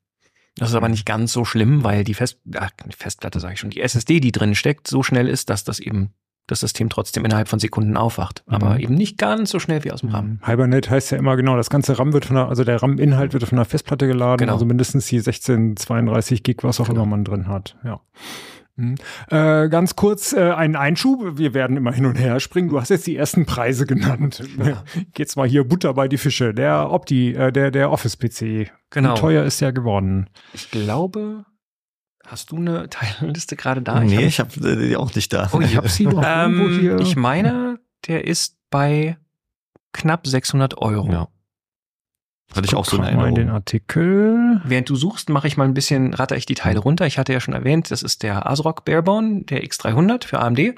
[0.56, 3.68] Das ist aber nicht ganz so schlimm, weil die Fest ach, Festplatte, sage ich schon,
[3.68, 6.14] die SSD, die drin steckt, so schnell ist, dass das eben
[6.46, 8.44] das System trotzdem innerhalb von Sekunden aufwacht.
[8.46, 8.80] Aber Mhm.
[8.80, 10.40] eben nicht ganz so schnell wie aus dem RAM.
[10.44, 13.44] Hibernate heißt ja immer genau, das ganze RAM wird von der, also der RAM-Inhalt wird
[13.44, 14.52] von der Festplatte geladen, Genau.
[14.52, 17.02] also mindestens die 16, 32 Gig, was auch Genau.
[17.02, 17.76] immer man drin hat.
[17.84, 18.00] Ja.
[18.78, 18.96] Mhm.
[19.30, 21.38] Äh, ganz kurz äh, einen Einschub.
[21.38, 22.68] Wir werden immer hin und her springen.
[22.68, 24.42] Du hast jetzt die ersten Preise genannt.
[25.14, 26.52] Geht's mal hier Butter bei die Fische.
[26.52, 28.70] Der Opti, äh, der der Office PC.
[28.90, 29.14] Genau.
[29.16, 30.28] Wie teuer ist der geworden?
[30.52, 31.46] Ich glaube,
[32.26, 34.00] hast du eine Teilliste gerade da?
[34.00, 35.48] nee, hab- ich habe äh, die auch nicht da.
[35.52, 36.98] Oh, ich hab sie doch irgendwo ähm, hier.
[37.00, 39.16] ich meine, der ist bei
[39.92, 41.10] knapp 600 Euro.
[41.10, 41.28] Ja.
[42.54, 43.56] Hatte ich auch so eine Guck mal in den Erinnerung.
[43.56, 44.60] Artikel.
[44.64, 47.04] Während du suchst, mache ich mal ein bisschen, ratter ich die Teile runter.
[47.06, 50.74] Ich hatte ja schon erwähnt, das ist der ASRock Barebone, der X300 für AMD.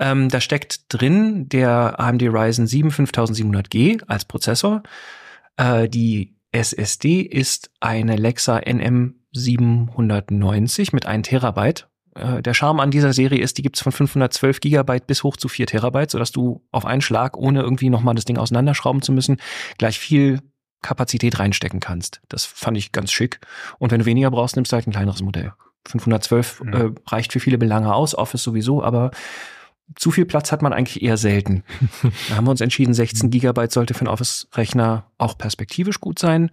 [0.00, 4.82] Ähm, da steckt drin der AMD Ryzen 7 5700G als Prozessor.
[5.56, 8.58] Äh, die SSD ist eine Lexa
[9.34, 11.88] NM790 mit 1 Terabyte.
[12.14, 15.48] Äh, der Charme an dieser Serie ist, die gibt's von 512 Gigabyte bis hoch zu
[15.48, 19.38] 4 Terabyte, sodass du auf einen Schlag, ohne irgendwie nochmal das Ding auseinanderschrauben zu müssen,
[19.78, 20.40] gleich viel
[20.82, 22.20] Kapazität reinstecken kannst.
[22.28, 23.40] Das fand ich ganz schick.
[23.78, 25.52] Und wenn du weniger brauchst, nimmst du halt ein kleineres Modell.
[25.88, 26.72] 512 Mhm.
[26.72, 29.10] äh, reicht für viele Belange aus, Office sowieso, aber
[29.96, 31.62] zu viel Platz hat man eigentlich eher selten.
[32.28, 36.50] da haben wir uns entschieden, 16 Gigabyte sollte für einen Office-Rechner auch perspektivisch gut sein.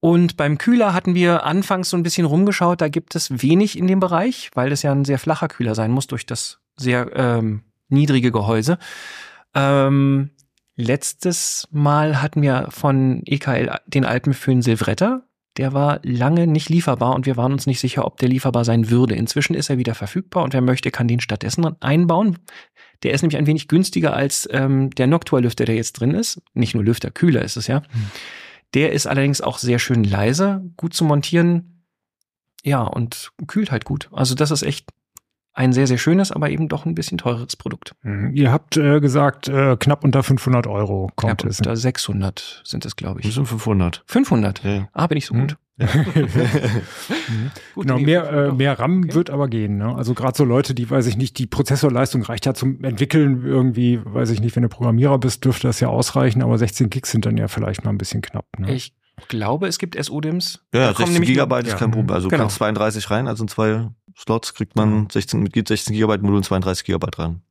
[0.00, 3.88] Und beim Kühler hatten wir anfangs so ein bisschen rumgeschaut, da gibt es wenig in
[3.88, 7.62] dem Bereich, weil das ja ein sehr flacher Kühler sein muss durch das sehr ähm,
[7.88, 8.78] niedrige Gehäuse.
[9.54, 10.30] Ähm,
[10.76, 15.22] letztes Mal hatten wir von EKL den Alpenföhn Silvretta.
[15.56, 18.90] Der war lange nicht lieferbar und wir waren uns nicht sicher, ob der lieferbar sein
[18.90, 19.16] würde.
[19.16, 22.38] Inzwischen ist er wieder verfügbar und wer möchte, kann den stattdessen einbauen.
[23.02, 26.40] Der ist nämlich ein wenig günstiger als ähm, der Noctua-Lüfter, der jetzt drin ist.
[26.54, 27.82] Nicht nur Lüfter, Kühler ist es ja.
[28.74, 31.84] Der ist allerdings auch sehr schön leise, gut zu montieren.
[32.62, 34.08] Ja, und kühlt halt gut.
[34.12, 34.90] Also das ist echt
[35.58, 37.94] ein sehr, sehr schönes, aber eben doch ein bisschen teureres Produkt.
[38.02, 38.30] Mhm.
[38.34, 41.58] Ihr habt äh, gesagt, äh, knapp unter 500 Euro kommt Knapp es.
[41.58, 43.34] unter 600 sind es, glaube Das ich.
[43.34, 44.02] sind 500.
[44.06, 44.62] 500.
[44.64, 44.88] Ja.
[44.92, 45.40] Ah, bin ich so Hm.
[45.48, 45.56] gut.
[47.74, 49.14] Gut, Genau, mehr, äh, mehr RAM Okay.
[49.14, 49.78] wird aber gehen.
[49.78, 49.94] Ne?
[49.94, 54.00] Also gerade so Leute, die, weiß ich nicht, die Prozessorleistung reicht ja zum Entwickeln irgendwie,
[54.04, 57.26] weiß ich nicht, wenn du Programmierer bist, dürfte das ja ausreichen, aber 16 Gigs sind
[57.26, 58.46] dann ja vielleicht mal ein bisschen knapp.
[58.58, 58.72] Ne?
[58.74, 58.92] Ich
[59.28, 60.60] glaube, es gibt SO-DIMMs.
[60.72, 61.78] Ja, Da ja kommen 16 nämlich- Gigabyte ist ja.
[61.78, 62.14] kein Problem.
[62.14, 62.42] Also Genau.
[62.44, 66.44] kannst 32 rein, also in zwei Slots kriegt man 16, mit 16 Gigabyte Modul und
[66.44, 67.42] 32 Gigabyte rein.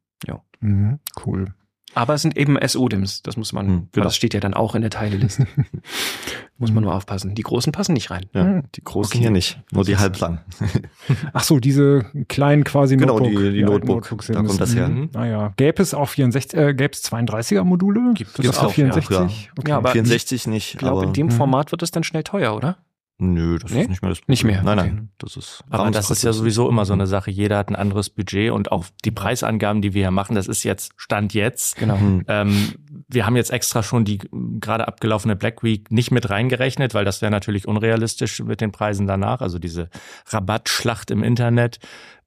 [0.59, 1.53] Mhm, cool.
[1.93, 3.23] Aber es sind eben SO-DIMs.
[3.23, 4.03] Das muss man, Hm, genau.
[4.03, 5.47] das steht ja dann auch in der Teileliste.
[6.59, 7.33] muss man nur aufpassen.
[7.35, 8.25] Die großen passen nicht rein.
[8.33, 8.63] Ja, Hm.
[8.75, 9.19] die großen Okay.
[9.19, 10.41] hier nicht, nur die halblang.
[11.33, 13.39] Ach so, diese kleinen quasi Genau, Notebook.
[13.41, 13.95] die- die ja, Notebook.
[14.11, 14.57] Notebooks Da kommt es.
[14.57, 14.89] das her.
[14.89, 15.09] Mhm.
[15.13, 18.13] Naja, gäbe es auch 64, äh, gäbe es 32er Module?
[18.13, 19.15] Gibt- Das gibt's ist auch, 64?
[19.15, 19.51] ja.
[19.57, 19.69] Okay.
[19.71, 21.31] Ja, aber 64 nicht, Ich glaube, aber in dem Mhm.
[21.31, 22.77] Format wird es dann schnell teuer, oder?
[23.19, 23.81] Nö, das Nee?
[23.81, 24.87] ist nicht mehr das Nicht mehr, Nein, okay.
[24.89, 27.01] nein, das ist Aber das ist ja sowieso immer so Mhm.
[27.01, 27.31] eine Sache.
[27.31, 30.63] Jeder hat ein anderes Budget und auch die Preisangaben, die wir hier machen, das ist
[30.63, 31.77] jetzt Stand jetzt.
[31.77, 31.97] Genau.
[31.97, 32.23] Hm.
[32.27, 32.73] Ähm,
[33.07, 34.19] wir haben jetzt extra schon die
[34.59, 39.07] gerade abgelaufene Black Week nicht mit reingerechnet, weil das wäre natürlich unrealistisch mit den Preisen
[39.07, 39.41] danach.
[39.41, 39.89] Also diese
[40.27, 41.79] Rabattschlacht im Internet.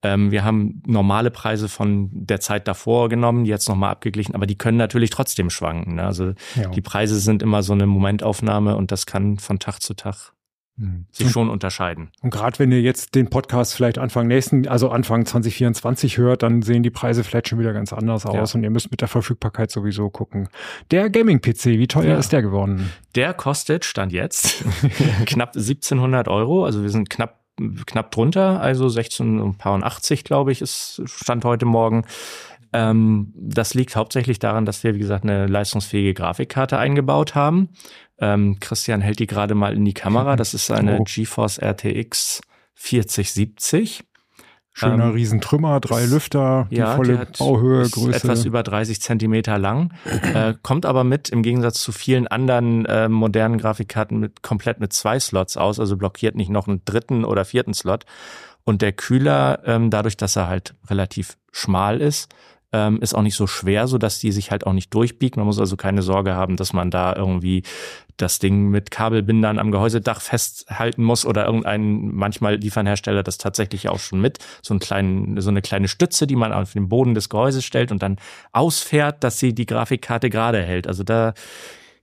[0.03, 4.57] Ähm, wir haben normale Preise von der Zeit davor genommen, jetzt nochmal abgeglichen, aber die
[4.57, 5.97] können natürlich trotzdem schwanken.
[5.97, 6.05] Ne?
[6.05, 6.69] Also Ja.
[6.71, 10.40] die Preise sind immer so eine Momentaufnahme und das kann von Tag zu Tag Mhm.
[11.13, 12.11] Sich schon unterscheiden.
[12.23, 16.63] Und gerade wenn ihr jetzt den Podcast vielleicht Anfang nächsten, also Anfang 2024 hört, dann
[16.63, 18.59] sehen die Preise vielleicht schon wieder ganz anders aus Ja.
[18.59, 20.49] und ihr müsst mit der Verfügbarkeit sowieso gucken.
[20.91, 22.19] Der Gaming-PC, wie teuer Ja.
[22.19, 22.91] ist der geworden?
[23.15, 24.65] Der kostet, stand jetzt,
[25.27, 26.65] knapp 1700 Euro.
[26.65, 27.41] Also wir sind knapp,
[27.87, 28.61] knapp drunter.
[28.61, 32.05] Also 16,80 glaube ich, ist, stand heute Morgen.
[32.73, 37.71] Ähm, das liegt hauptsächlich daran, dass wir, wie gesagt, eine leistungsfähige Grafikkarte eingebaut haben.
[38.19, 40.37] Ähm, Christian hält die gerade mal in die Kamera.
[40.37, 41.05] Das ist eine Oh.
[41.05, 42.41] GeForce RTX
[42.75, 44.05] 4070.
[44.73, 48.17] Schöner Ähm, Riesentrümmer, drei Lüfter, die die volle hat- Bauhöhe, Größe.
[48.17, 49.93] etwas über 30 Zentimeter lang,
[50.33, 54.93] äh, kommt aber mit, im Gegensatz zu vielen anderen äh, modernen Grafikkarten, mit komplett mit
[54.93, 58.05] zwei Slots aus, also blockiert nicht noch einen dritten oder vierten Slot.
[58.63, 62.33] Und der Kühler, ähm, dadurch, dass er halt relativ schmal ist,
[62.73, 65.37] ähm, ist auch nicht so schwer, so dass die sich halt auch nicht durchbiegt.
[65.37, 67.63] Man muss also keine Sorge haben, dass man da irgendwie
[68.17, 73.89] das Ding mit Kabelbindern am Gehäusedach festhalten muss oder irgendein, manchmal liefern Hersteller das tatsächlich
[73.89, 77.15] auch schon mit, so, einen kleinen, so eine kleine Stütze, die man auf den Boden
[77.15, 78.17] des Gehäuses stellt und dann
[78.53, 80.87] ausfährt, dass sie die Grafikkarte gerade hält.
[80.87, 81.35] Also da,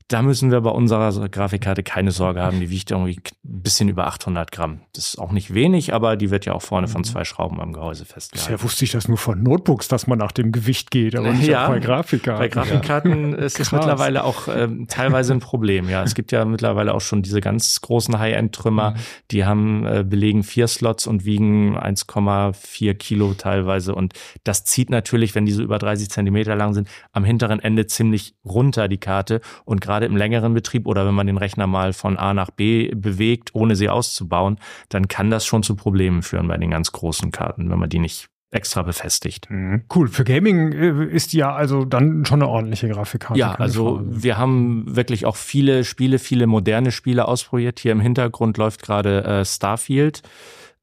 [0.10, 2.62] da müssen wir bei unserer Grafikkarte keine Sorge haben.
[2.62, 4.80] Die wiegt irgendwie ein bisschen über 800 Gramm.
[4.94, 7.74] Das ist auch nicht wenig, aber die wird ja auch vorne von zwei Schrauben am
[7.74, 8.54] Gehäuse festgehalten.
[8.54, 11.48] Bisher wusste ich das nur von Notebooks, dass man nach dem Gewicht geht, aber nicht
[11.48, 12.40] Ja, bei Grafikkarten.
[12.40, 15.90] Bei Grafikkarten ist es mittlerweile auch ähm, teilweise ein Problem.
[15.90, 18.94] Ja, es gibt ja mittlerweile auch schon diese ganz großen High-End-Trümmer,
[19.32, 23.94] die haben äh, belegen vier Slots und wiegen 1,4 Kilo teilweise.
[23.94, 24.14] Und
[24.46, 28.36] das zieht natürlich, wenn die so über 30 Zentimeter lang sind, am hinteren Ende ziemlich
[28.46, 29.42] runter die Karte.
[29.66, 32.94] Und gerade im längeren Betrieb oder wenn man den Rechner mal von A nach B
[32.96, 34.58] bewegt, ohne sie auszubauen,
[34.90, 38.00] dann kann das schon zu Problemen führen bei den ganz großen Karten, wenn man die
[38.00, 39.50] nicht extra befestigt.
[39.50, 39.84] Mhm.
[39.94, 43.40] Cool, für Gaming äh, ist die ja also dann schon eine ordentliche Grafikkarte.
[43.40, 47.80] Ja, also wir haben wirklich auch viele Spiele, viele moderne Spiele ausprobiert.
[47.80, 50.22] Hier im Hintergrund läuft gerade äh, Starfield.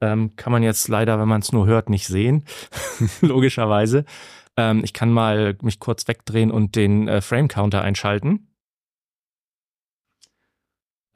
[0.01, 2.45] Ähm, kann man jetzt leider, wenn man es nur hört, nicht sehen,
[3.23, 4.05] logischerweise.
[4.57, 8.49] Ähm, ich kann mal mich kurz wegdrehen und den äh, Frame Counter einschalten.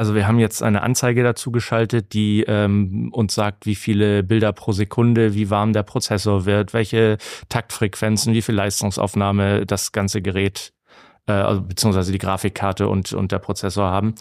[0.01, 4.53] Also wir haben jetzt eine Anzeige dazu geschaltet, die ähm, uns sagt, wie viele Bilder
[4.53, 10.73] pro Sekunde, wie warm der Prozessor wird, welche Taktfrequenzen, wie viel Leistungsaufnahme das ganze Gerät,
[11.27, 14.15] äh, also beziehungsweise die Grafikkarte und, und der Prozessor haben.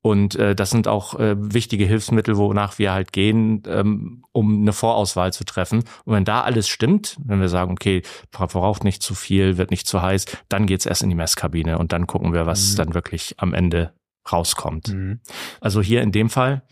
[0.00, 4.72] Und äh, das sind auch äh, wichtige Hilfsmittel, wonach wir halt gehen, ähm, um eine
[4.72, 5.80] Vorauswahl zu treffen.
[6.04, 9.86] Und wenn da alles stimmt, wenn wir sagen, okay, verbraucht nicht zu viel, wird nicht
[9.86, 12.76] zu heiß, dann geht's erst in die Messkabine und dann gucken wir, was Mhm.
[12.76, 13.92] dann wirklich am Ende
[14.32, 14.88] rauskommt.
[14.88, 15.20] Mhm.
[15.60, 16.62] Also hier in dem Fall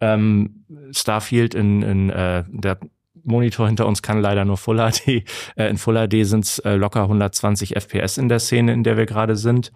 [0.00, 2.78] ähm, Starfield in, in äh, der
[3.24, 5.24] Monitor hinter uns kann leider nur Full HD.
[5.56, 8.96] Äh, in Full HD sind es äh, locker 120 FPS in der Szene, in der
[8.96, 9.72] wir gerade sind.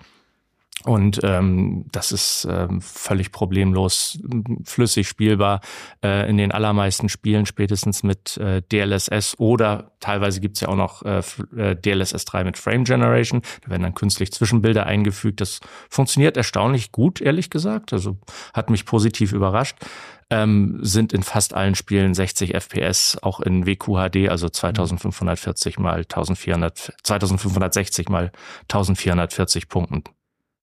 [0.87, 4.21] Und ähm, das ist ähm, völlig problemlos,
[4.63, 5.61] flüssig spielbar
[6.01, 11.03] äh, in den allermeisten Spielen, spätestens mit äh, DLSS oder teilweise gibt's ja auch noch
[11.03, 11.23] äh,
[11.57, 13.43] äh, DLSS 3 mit Frame Generation.
[13.63, 15.41] Da werden dann künstlich Zwischenbilder eingefügt.
[15.41, 15.59] Das
[15.91, 17.93] funktioniert erstaunlich gut, ehrlich gesagt.
[17.93, 18.19] Also
[18.55, 19.77] hat mich positiv überrascht.
[20.31, 26.93] Ähm, sind in fast allen Spielen 60 FPS, auch in WQHD, also 2540 mal 1400,
[27.03, 28.31] 2560 mal
[28.69, 30.05] 1440 Punkten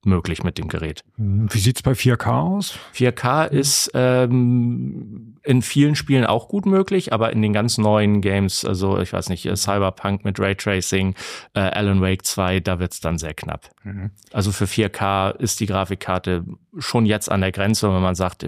[0.06, 1.04] möglich mit dem Gerät.
[1.18, 1.48] Mhm.
[1.52, 2.78] Wie sieht's bei 4K aus?
[2.96, 8.66] 4K ist ähm, in vielen Spielen auch gut möglich, aber in den ganz neuen Games,
[8.66, 11.16] also ich weiß nicht, äh, Cyberpunk mit Raytracing,
[11.54, 13.70] äh, Alan Wake 2, da wird's dann sehr knapp.
[13.84, 14.12] Mhm.
[14.32, 16.46] Also für 4K ist die Grafikkarte
[16.78, 17.88] schon jetzt an der Grenze.
[17.88, 18.48] Und wenn man sagt,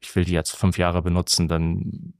[0.00, 2.14] ich will die jetzt fünf Jahre benutzen, dann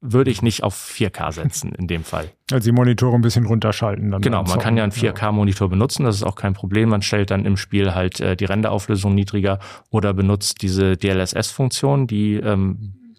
[0.00, 2.30] würde ich nicht auf 4K setzen in dem Fall.
[2.52, 4.12] Also die Monitore ein bisschen runterschalten.
[4.12, 5.16] Dann Genau, man kann ja einen Zocken.
[5.16, 6.90] 4K-Monitor benutzen, das ist auch kein Problem.
[6.90, 9.58] Man stellt dann im Spiel halt äh, die Renderauflösung niedriger
[9.90, 13.18] oder benutzt diese DLSS-Funktion, die ähm,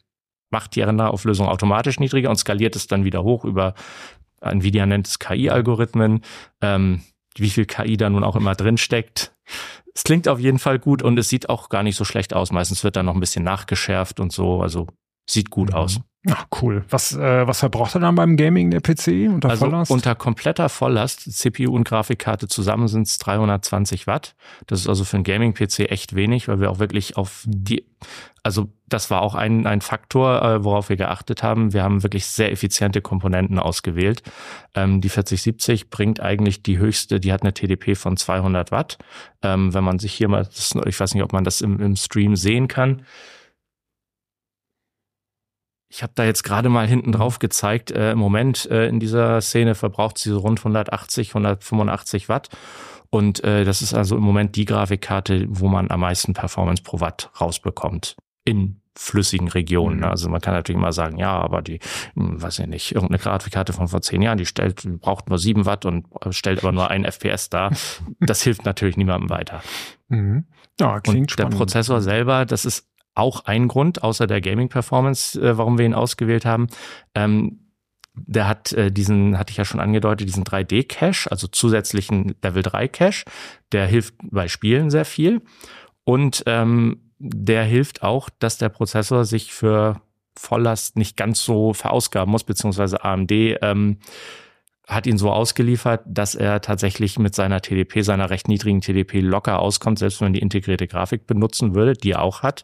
[0.49, 3.73] macht die Renderauflösung automatisch niedriger und skaliert es dann wieder hoch über
[4.39, 6.21] Nvidia nennt es KI-Algorithmen.
[6.61, 7.01] Ähm,
[7.35, 9.33] wie viel KI da nun auch immer drin steckt.
[9.93, 12.51] Es klingt auf jeden Fall gut und es sieht auch gar nicht so schlecht aus.
[12.51, 14.61] Meistens wird dann noch ein bisschen nachgeschärft und so.
[14.61, 14.87] Also
[15.29, 15.75] sieht gut Mhm.
[15.75, 15.99] aus.
[16.29, 16.83] Ach, cool.
[16.89, 19.91] Was, äh, was verbraucht er dann beim Gaming, der PC, unter Also Volllast?
[19.91, 24.35] unter kompletter Volllast, CPU und Grafikkarte zusammen sind es 320 Watt.
[24.65, 27.85] Das ist also für einen Gaming-PC echt wenig, weil wir auch wirklich auf die,
[28.43, 31.71] also das war auch ein, ein Faktor, äh, worauf wir geachtet haben.
[31.71, 34.21] Wir haben wirklich sehr effiziente Komponenten ausgewählt.
[34.75, 38.97] Ähm, die 4070 bringt eigentlich die höchste, die hat eine TDP von 200 Watt.
[39.43, 40.45] Ähm, wenn man sich hier mal,
[40.85, 43.03] ich weiß nicht, ob man das im, im Stream sehen kann.
[45.89, 47.91] Ich habe da jetzt gerade mal hinten drauf gezeigt.
[47.91, 52.49] Äh, Im Moment äh, in dieser Szene verbraucht sie so rund 180, 185 Watt.
[53.09, 56.99] Und äh, das ist also im Moment die Grafikkarte, wo man am meisten Performance pro
[56.99, 58.17] Watt rausbekommt.
[58.43, 59.99] In flüssigen Regionen.
[59.99, 60.05] Mhm.
[60.05, 61.79] Also man kann natürlich mal sagen, ja, aber die,
[62.15, 65.37] hm, weiß ich nicht, irgendeine Grafikkarte von vor zehn Jahren, die stellt, die braucht nur
[65.37, 67.71] sieben Watt und äh, stellt aber nur ein FPS dar.
[68.19, 69.61] Das hilft natürlich niemandem weiter.
[70.09, 70.45] Mhm.
[70.79, 71.53] Ja, klingt Und spannend.
[71.53, 72.87] der Prozessor selber, das ist
[73.17, 76.67] auch ein Grund, außer der Gaming-Performance, äh, warum wir ihn ausgewählt haben.
[77.15, 77.59] Ähm,
[78.13, 82.87] der hat äh, diesen, hatte ich ja schon angedeutet, diesen 3D-Cache, also zusätzlichen Level 3
[82.87, 83.25] Cache.
[83.71, 85.41] Der hilft bei Spielen sehr viel.
[86.03, 90.01] Und ähm, der hilft auch, dass der Prozessor sich für
[90.35, 93.97] Volllast nicht ganz so verausgaben muss, beziehungsweise AMD ähm,
[94.87, 99.59] hat ihn so ausgeliefert, dass er tatsächlich mit seiner TDP, seiner recht niedrigen TDP locker
[99.59, 102.63] auskommt, selbst wenn man die integrierte Grafik benutzen würde, die er auch hat.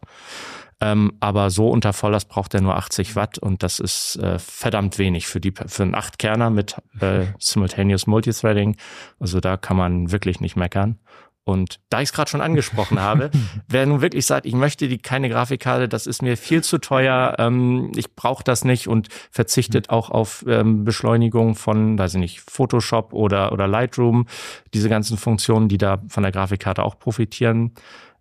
[0.80, 4.98] Ähm, aber so unter Volllast braucht er nur 80 Watt und das ist äh, verdammt
[4.98, 8.78] wenig für, die, für einen 8-Kerner mit äh, Simultaneous Multithreading.
[9.20, 11.00] Also da kann man wirklich nicht meckern.
[11.46, 13.30] Und da ich es gerade schon angesprochen habe,
[13.68, 17.36] wer nun wirklich sagt, ich möchte die keine Grafikkarte, das ist mir viel zu teuer,
[17.38, 22.40] ähm, ich brauche das nicht und verzichtet auch auf ähm, Beschleunigung von, weiß ich nicht,
[22.40, 24.28] Photoshop oder, oder Lightroom,
[24.74, 27.74] diese ganzen Funktionen, die da von der Grafikkarte auch profitieren,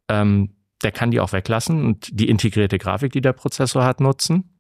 [0.08, 4.51] ähm, der kann die auch weglassen und die integrierte Grafik, die der Prozessor hat, nutzen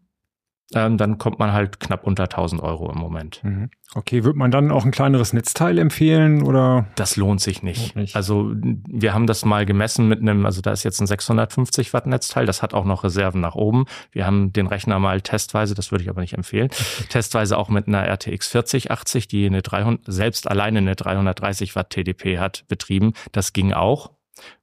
[0.74, 3.42] ähm, dann kommt man halt knapp unter 1000 Euro im Moment.
[3.44, 3.70] Mhm.
[3.94, 6.86] Okay, wird man dann auch ein kleineres Netzteil empfehlen oder?
[6.94, 7.94] Das lohnt sich nicht.
[7.94, 8.16] nicht.
[8.16, 12.06] Also wir haben das mal gemessen mit einem, also da ist jetzt ein 650 Watt
[12.06, 13.84] Netzteil, das hat auch noch Reserven nach oben.
[14.10, 16.70] Wir haben den Rechner mal testweise, das würde ich aber nicht empfehlen,
[17.10, 22.38] testweise auch mit einer RTX 4080, die eine 300, selbst alleine eine 330 Watt TDP
[22.38, 23.12] hat, betrieben.
[23.32, 24.12] Das ging auch.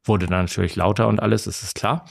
[0.04, 2.06] Wurde dann natürlich lauter und alles, das ist klar.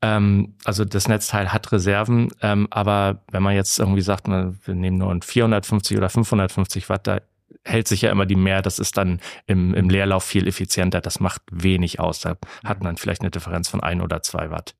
[0.00, 4.98] Ähm, also das Netzteil hat Reserven, ähm, aber wenn man jetzt irgendwie sagt, wir nehmen
[4.98, 7.20] nur ein 450 oder 550 Watt, da
[7.64, 11.20] hält sich ja immer die mehr, das ist dann im, im Leerlauf viel effizienter, das
[11.20, 12.20] macht wenig aus.
[12.20, 14.74] Da hat man vielleicht eine Differenz von ein oder zwei Watt.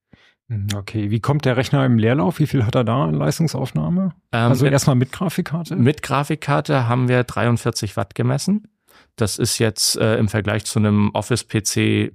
[0.48, 2.38] Mhm, okay, wie kommt der Rechner im Leerlauf?
[2.38, 4.14] Wie viel hat er da an Leistungsaufnahme?
[4.33, 5.76] Ähm, also erstmal mit Grafikkarte?
[5.76, 8.68] Mit Grafikkarte haben wir 43 Watt gemessen.
[9.16, 12.12] Das ist jetzt äh, im Vergleich zu einem Office-PC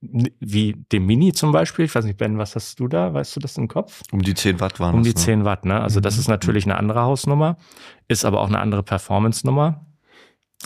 [0.00, 1.84] wie dem Mini zum Beispiel.
[1.84, 3.14] Ich weiß nicht, Ben, was hast du da?
[3.14, 4.02] Weißt du das im Kopf?
[4.10, 5.44] Um die 10 Watt waren Um die 10 ne?
[5.44, 5.80] Watt, ne?
[5.80, 6.20] Also das mhm.
[6.20, 7.56] ist natürlich eine andere Hausnummer,
[8.08, 9.86] ist aber auch eine andere Performance-Nummer.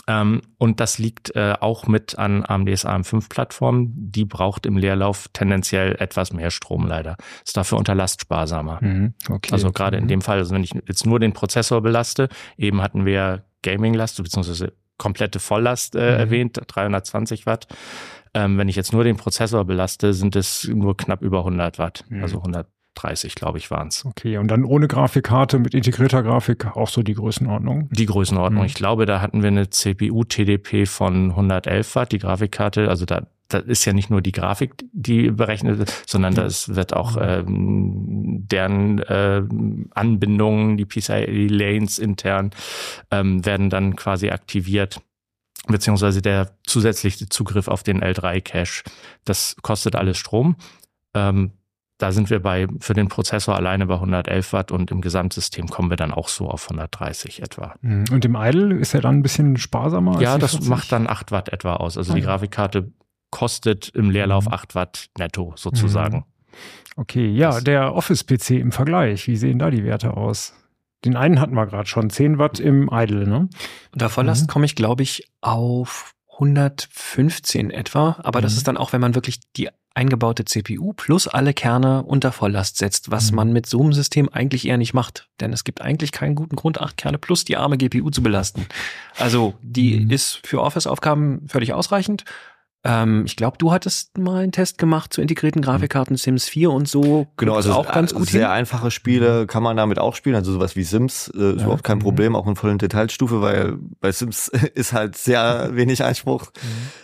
[0.07, 3.91] Ähm, und das liegt äh, auch mit an AMDs AM5-Plattform.
[3.95, 7.17] Die braucht im Leerlauf tendenziell etwas mehr Strom leider.
[7.43, 8.79] Ist dafür unter Last sparsamer.
[8.81, 9.49] Mhm, okay.
[9.51, 10.09] Also gerade in mhm.
[10.09, 14.73] dem Fall, also wenn ich jetzt nur den Prozessor belaste, eben hatten wir Gaming-Last, beziehungsweise
[14.97, 16.19] komplette Volllast äh, mhm.
[16.19, 17.67] erwähnt, 320 Watt.
[18.37, 22.05] Ähm, wenn ich jetzt nur den Prozessor belaste, sind es nur knapp über 100 Watt,
[22.07, 22.21] mhm.
[22.21, 24.05] also 130, glaube ich, waren es.
[24.05, 27.89] Okay, und dann ohne Grafikkarte mit integrierter Grafik auch so die Größenordnung?
[27.91, 28.61] Die Größenordnung.
[28.61, 28.67] Mhm.
[28.67, 33.59] Ich glaube, da hatten wir eine CPU-TDP von 111 Watt, die Grafikkarte, also da da
[33.59, 38.99] ist ja nicht nur die Grafik, die berechnet wird, sondern das wird auch ähm, deren
[38.99, 39.41] äh,
[39.91, 42.51] Anbindungen, die PCIe-Lanes intern,
[43.09, 44.99] ähm, werden dann quasi aktiviert
[45.67, 48.83] beziehungsweise der zusätzliche Zugriff auf den L3-Cache.
[49.25, 50.55] Das kostet alles Strom.
[51.13, 51.51] Ähm,
[51.97, 55.89] da sind wir bei, für den Prozessor alleine bei 111 Watt und im Gesamtsystem kommen
[55.89, 57.73] wir dann auch so auf 130 etwa.
[57.81, 58.05] Mhm.
[58.11, 60.21] Und im Idle ist er dann ein bisschen sparsamer?
[60.21, 60.69] Ja, das 40?
[60.69, 61.97] macht dann 8 Watt etwa aus.
[61.97, 62.91] Also ah, die Grafikkarte
[63.31, 64.79] kostet im Leerlauf 8 mhm.
[64.79, 66.17] Watt netto sozusagen.
[66.17, 66.23] Mhm.
[66.97, 70.53] Okay, ja, das der Office-PC im Vergleich, wie sehen da die Werte aus?
[71.07, 73.47] Den einen hatten wir gerade schon, 10 Watt im Idle, ne?
[73.93, 74.47] Unter Volllast mhm.
[74.47, 78.17] komme ich, glaube ich, auf 115 etwa.
[78.23, 78.43] Aber mhm.
[78.43, 82.77] das ist dann auch, wenn man wirklich die eingebaute CPU plus alle Kerne unter Volllast
[82.77, 83.37] setzt, was mhm.
[83.37, 85.29] man mit so einem System eigentlich eher nicht macht.
[85.39, 88.65] Denn es gibt eigentlich keinen guten Grund, acht Kerne plus die arme GPU zu belasten.
[89.17, 90.11] Also die mhm.
[90.11, 92.25] ist für Office-Aufgaben völlig ausreichend.
[92.83, 96.87] Ähm, ich glaube, du hattest mal einen Test gemacht zu integrierten Grafikkarten Sims 4 und
[96.87, 97.27] so.
[97.37, 98.51] Genau, also auch ganz gut sehr hin.
[98.51, 100.35] einfache Spiele kann man damit auch spielen.
[100.35, 101.63] Also sowas wie Sims äh, ist ja.
[101.63, 102.03] überhaupt kein mhm.
[102.03, 106.51] Problem, auch in vollen Detailstufe, weil bei Sims ist halt sehr wenig Einspruch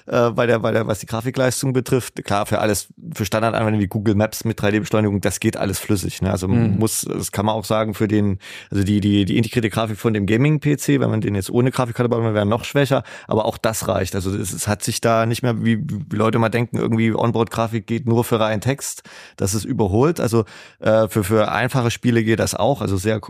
[0.08, 0.14] mhm.
[0.14, 2.24] äh, bei der, bei der, was die Grafikleistung betrifft.
[2.24, 6.22] Klar, für alles, für Standardanwendungen wie Google Maps mit 3D-Beschleunigung, das geht alles flüssig.
[6.22, 6.30] Ne?
[6.30, 6.78] Also mhm.
[6.78, 8.38] muss, das kann man auch sagen für den,
[8.70, 12.10] also die, die, die integrierte Grafik von dem Gaming-PC, wenn man den jetzt ohne Grafikkarte
[12.10, 14.14] baut, wäre noch schwächer, aber auch das reicht.
[14.14, 17.88] Also es, es hat sich da nicht mehr wie wie, Leute mal denken, irgendwie Onboard-Grafik
[17.88, 19.04] geht nur für reinen Text.
[19.38, 20.20] Das ist überholt.
[20.20, 20.46] Also
[20.80, 23.22] äh, für, für einfache Spiele geht das auch, also sehr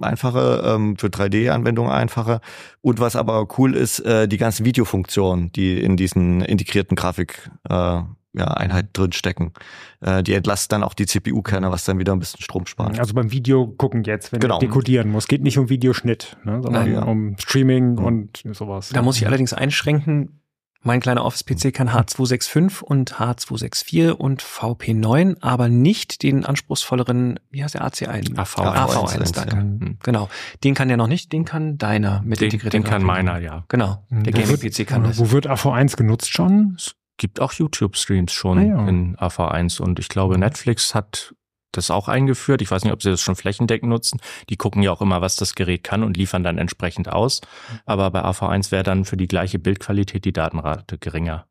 [0.00, 2.40] einfache, ähm, für 3D-Anwendungen einfache.
[2.80, 8.02] Und was aber cool ist, äh, die ganzen Videofunktionen, die in diesen integrierten Grafik äh,
[8.32, 9.52] ja, Einheit drin stecken.
[10.00, 12.98] Äh, die entlasten dann auch die CPU-Kerne, was dann wieder ein bisschen Strom spart.
[12.98, 14.58] Also beim Video gucken jetzt, wenn genau.
[14.58, 15.26] dekodieren muss.
[15.26, 17.02] Geht nicht um Videoschnitt, ne, sondern Nein, ja.
[17.02, 18.04] um Streaming mhm.
[18.04, 18.90] und sowas.
[18.90, 20.39] Da muss ich allerdings einschränken,
[20.82, 27.74] mein kleiner Office-PC kann H265 und H264 und VP9, aber nicht den anspruchsvolleren, wie heißt
[27.74, 28.38] der AC1?
[28.38, 29.56] AV, AV1, danke.
[29.56, 29.92] Ja.
[30.02, 30.28] Genau.
[30.64, 33.64] Den kann der noch nicht, den kann deiner mit den, integrierter Den kann meiner, ja.
[33.68, 34.04] Genau.
[34.10, 35.18] Der Gaming-PC kann das.
[35.18, 36.74] Wo wird AV1 genutzt schon?
[36.78, 38.88] Es gibt auch YouTube-Streams schon ah, ja.
[38.88, 41.34] in AV1 und ich glaube Netflix hat
[41.72, 42.62] das auch eingeführt.
[42.62, 44.20] Ich weiß nicht, ob sie das schon flächendeckend nutzen.
[44.48, 47.40] Die gucken ja auch immer, was das Gerät kann und liefern dann entsprechend aus.
[47.86, 51.46] Aber bei AV1 wäre dann für die gleiche Bildqualität die Datenrate geringer.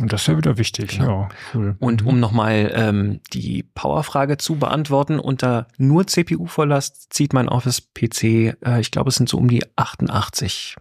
[0.00, 0.98] Und das ist ja wieder wichtig.
[0.98, 1.22] Genau.
[1.22, 1.76] Ja, cool.
[1.78, 2.08] Und Mhm.
[2.08, 8.90] um nochmal ähm, die Powerfrage zu beantworten, unter nur CPU-Volllast zieht mein Office-PC, äh, ich
[8.90, 10.74] glaube, es sind so um die 88,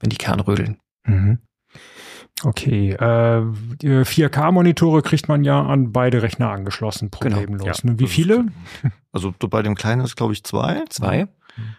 [0.00, 0.78] wenn die Kerne rödeln.
[1.06, 1.38] Mhm.
[2.44, 3.42] Okay, äh,
[3.82, 7.82] die 4K-Monitore kriegt man ja an beide Rechner angeschlossen, Genau, problemlos.
[7.84, 7.90] ja.
[7.90, 7.98] ne?
[8.00, 8.46] Wie viele?
[9.12, 10.82] Also bei dem kleinen ist, glaube ich, zwei.
[10.88, 11.28] Zwei.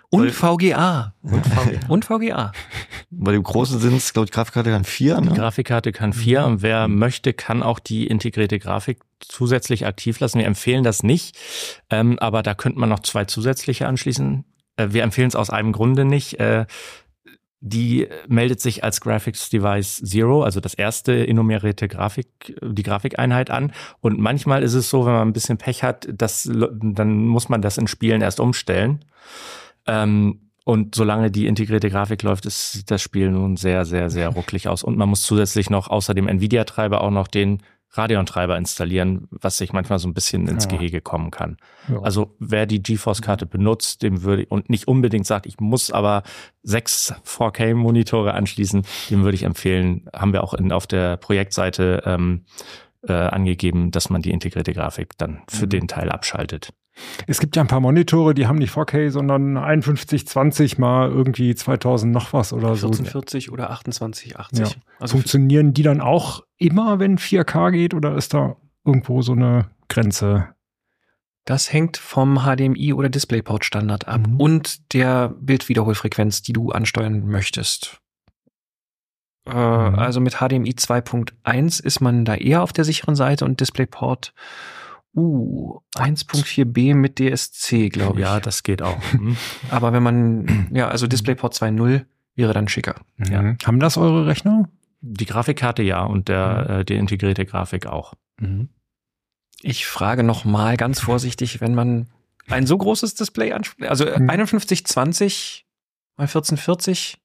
[0.10, 1.14] Und Weil- VGA.
[1.24, 1.80] Und VGA.
[1.90, 2.52] Und VGA.
[3.10, 5.20] Bei dem großen sind es, glaube ich, Grafikkarte dann vier.
[5.20, 5.36] Die Ne?
[5.36, 7.00] Grafikkarte kann vier und wer Mhm.
[7.00, 10.38] möchte, kann auch die integrierte Grafik zusätzlich aktiv lassen.
[10.40, 11.36] Wir empfehlen das nicht,
[11.90, 14.46] ähm, aber da könnte man noch zwei zusätzliche anschließen.
[14.78, 16.40] Äh, wir empfehlen es aus einem Grunde nicht.
[16.40, 16.68] Äh,
[17.66, 22.28] die meldet sich als Graphics Device Zero, also das erste enumerierte Grafik,
[22.62, 23.72] die Grafikeinheit an.
[24.02, 27.62] Und manchmal ist es so, wenn man ein bisschen Pech hat, dass, dann muss man
[27.62, 29.06] das in Spielen erst umstellen.
[29.88, 34.68] Ähm, und solange die integrierte Grafik läuft, ist das Spiel nun sehr, sehr, sehr rucklig
[34.68, 34.84] aus.
[34.84, 39.72] Und man muss zusätzlich noch außer dem Nvidia-Treiber auch noch den Radeon-Treiber installieren, was sich
[39.74, 40.72] manchmal so ein bisschen ins Ja.
[40.72, 41.58] Gehege kommen kann.
[41.88, 42.02] Ja.
[42.02, 46.24] Also wer die GeForce-Karte benutzt, dem würde und nicht unbedingt sagt, ich muss aber
[46.64, 52.46] sechs 4K-Monitore anschließen, dem würde ich empfehlen, haben wir auch in, auf der Projektseite ähm,
[53.08, 55.70] äh, angegeben, dass man die integrierte Grafik dann für Mhm.
[55.70, 56.74] den Teil abschaltet.
[57.26, 62.14] Es gibt ja ein paar Monitore, die haben nicht 4K, sondern 5120 mal irgendwie 2000
[62.14, 62.88] noch was oder so.
[62.88, 64.60] 1440 oder 2880.
[64.60, 64.82] Ja.
[65.00, 69.70] Also Funktionieren die dann auch immer, wenn 4K geht oder ist da irgendwo so eine
[69.90, 70.50] Grenze?
[71.46, 74.40] das hängt vom HDMI oder DisplayPort Standard ab Mhm.
[74.40, 78.00] und der Bildwiederholfrequenz, die du ansteuern möchtest.
[79.46, 79.52] Äh,
[79.90, 80.00] Mhm.
[80.00, 84.34] Also mit HDMI 2.1 ist man da eher auf der sicheren Seite und DisplayPort
[85.16, 88.26] uh, 1.4b mit DSC, glaube ich.
[88.26, 88.98] Ja, das geht auch.
[89.14, 89.38] Mhm.
[89.70, 92.06] Aber wenn man, ja, also DisplayPort 2.0
[92.36, 92.96] wäre dann schicker.
[93.18, 93.42] Ja.
[93.42, 93.58] Mhm.
[93.66, 94.70] Haben das eure Rechner?
[95.02, 98.14] Die Grafikkarte ja und der, äh, die integrierte Grafik auch.
[99.62, 102.08] Ich frage noch mal ganz vorsichtig, wenn man
[102.50, 104.30] ein so großes Display anspricht, also Mhm.
[104.30, 105.66] 5120
[106.18, 107.20] mal 1440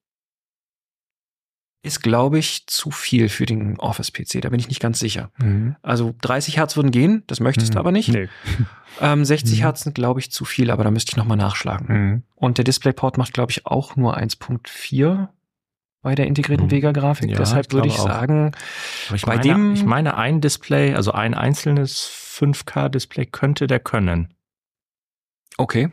[1.83, 4.41] ist, glaube ich, zu viel für den Office-PC.
[4.43, 5.31] Da bin ich nicht ganz sicher.
[5.39, 5.77] Mhm.
[5.83, 8.09] Also 30 Hertz würden gehen, das möchtest du aber nicht.
[8.11, 8.29] Nee.
[9.01, 9.63] Ähm, 60 Mhm.
[9.63, 11.87] Hertz sind, glaube ich, zu viel, aber da müsste ich noch mal nachschlagen.
[11.89, 12.23] Mhm.
[12.35, 15.29] Und der DisplayPort macht, glaube ich, auch nur 1.4
[16.03, 16.71] bei der integrierten Mhm.
[16.73, 17.31] Vega-Grafik.
[17.31, 18.53] Ja, Deshalb würde ich sagen,
[19.15, 24.35] ich Bei meine, dem- ich meine, ein Display, also ein einzelnes 5K-Display könnte der können.
[25.59, 25.91] okay.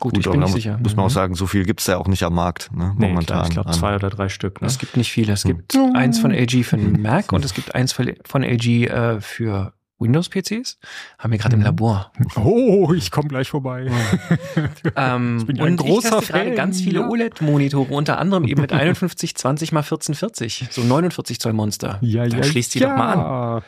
[0.00, 0.78] Gut, ich aber bin nicht muss, sicher.
[0.82, 1.06] muss man Mhm.
[1.06, 2.70] auch sagen, so viel gibt's ja auch nicht am Markt.
[2.74, 3.24] Ne, Nee, momentan.
[3.36, 4.60] klar, ich glaube zwei oder drei Stück.
[4.60, 4.66] Ne?
[4.66, 5.32] Es gibt nicht viele.
[5.32, 5.58] Es Hm.
[5.58, 9.74] gibt eins von LG für den Mac und es gibt eins von LG äh, für
[10.00, 10.78] Windows-PCs.
[11.20, 11.66] Haben wir gerade im Mhm.
[11.66, 12.10] Labor.
[12.34, 13.86] Oh, ich komme gleich vorbei.
[14.96, 17.08] Ähm, Ich bin ja ein und großer ich gerade Fan, ganz viele ja.
[17.08, 21.98] OLED-Monitore, unter anderem eben mit 5120 mal 1440, so 49 Zoll Monster.
[22.00, 23.62] Ja, Dann schließt die doch mal an.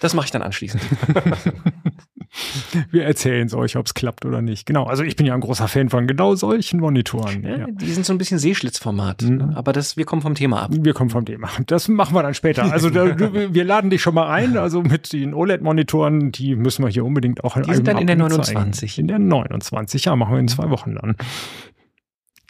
[0.00, 0.82] Das mache ich dann anschließend.
[2.90, 4.66] Wir erzählen es euch, ob es klappt oder nicht.
[4.66, 7.42] Genau, also ich bin ja ein großer Fan von genau solchen Monitoren.
[7.42, 7.66] Ja, Ja.
[7.68, 9.22] Die sind so ein bisschen Seeschlitzformat.
[9.22, 9.36] Mhm.
[9.36, 9.52] ne?
[9.56, 10.70] Aber das, wir kommen vom Thema ab.
[10.72, 11.48] Wir kommen vom Thema.
[11.66, 12.70] Das machen wir dann später.
[12.70, 14.56] Also da, wir laden dich schon mal ein.
[14.56, 18.14] Also mit den OLED-Monitoren, die müssen wir hier unbedingt auch Die sind dann in der
[18.14, 18.94] einmal 29.
[18.94, 19.00] zeigen.
[19.00, 21.16] In der 29, ja, machen wir in zwei Wochen dann.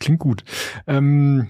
[0.00, 0.42] Klingt gut.
[0.86, 1.46] Ähm,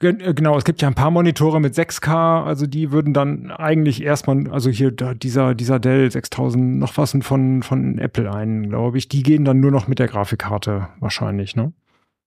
[0.00, 4.02] äh, genau, es gibt ja ein paar Monitore mit 6K, also die würden dann eigentlich
[4.02, 9.08] erstmal, also hier dieser, dieser Dell 6000 noch was von, von Apple ein, glaube ich,
[9.08, 11.72] die gehen dann nur noch mit der Grafikkarte wahrscheinlich, ne?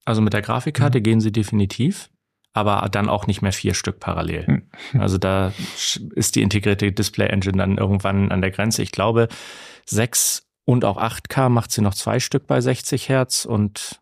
[0.05, 0.45] Also mit der Mhm.
[0.45, 2.09] Grafikkarte gehen sie definitiv,
[2.53, 4.45] aber dann auch nicht mehr vier Stück parallel.
[4.47, 4.63] Mhm.
[4.99, 5.51] Also da
[6.15, 8.81] ist die integrierte Display Engine dann irgendwann an der Grenze.
[8.81, 9.27] Ich glaube,
[9.87, 14.01] 6 und auch 8K macht sie noch zwei Stück bei 60 Hertz und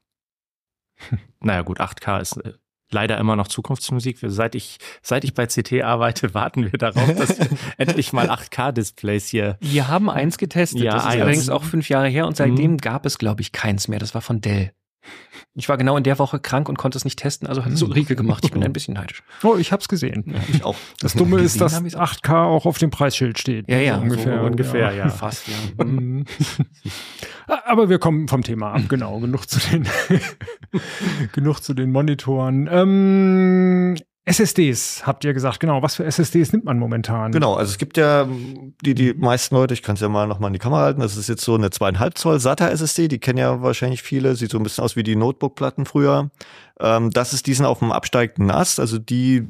[1.39, 2.53] naja gut, 8K ist äh,
[2.91, 4.17] leider immer noch Zukunftsmusik.
[4.21, 7.47] Seit ich, seit ich bei CT arbeite, warten wir darauf, dass wir
[7.77, 10.81] endlich mal 8K-Displays hier Wir haben eins getestet.
[10.81, 11.21] Ja, das ist eins.
[11.21, 12.77] allerdings auch fünf Jahre her und seitdem Mhm.
[12.77, 13.99] gab es, glaube ich, keins mehr.
[13.99, 14.71] Das war von Dell.
[15.55, 17.79] Ich war genau in der Woche krank und konnte es nicht testen, also hat es
[17.79, 17.85] so.
[17.85, 18.43] Riegel gemacht.
[18.43, 19.21] Ich bin ein bisschen neidisch.
[19.43, 20.33] Oh, ich hab's gesehen.
[20.51, 20.75] Ich auch.
[20.99, 22.11] Das Dumme ist, dass hab ich's auch.
[22.13, 23.69] 8K auch auf dem Preisschild steht.
[23.69, 24.39] Ja, ja, So ungefähr.
[24.39, 25.09] so ungefähr, ja.
[25.09, 25.83] Fast, ja.
[25.85, 26.25] Mhm.
[27.65, 29.19] Aber wir kommen vom Thema ab, genau.
[29.19, 29.87] Genug zu den,
[31.33, 32.67] genug zu den Monitoren.
[32.71, 33.95] Ähm,
[34.25, 35.81] SSDs, habt ihr gesagt, genau.
[35.81, 37.33] Was für SSDs nimmt man momentan?
[37.33, 38.25] Genau, also es gibt ja
[38.85, 41.17] die, die meisten Leute, ich kann es ja mal nochmal in die Kamera halten, das
[41.17, 44.57] ist jetzt so eine zweieinhalb Zoll SATA SSD, die kennen ja wahrscheinlich viele, sieht so
[44.57, 46.31] ein bisschen aus wie die Notebook-Platten früher.
[46.79, 48.79] Ähm, das ist, die sind auf dem absteigenden Ast.
[48.79, 49.47] Also die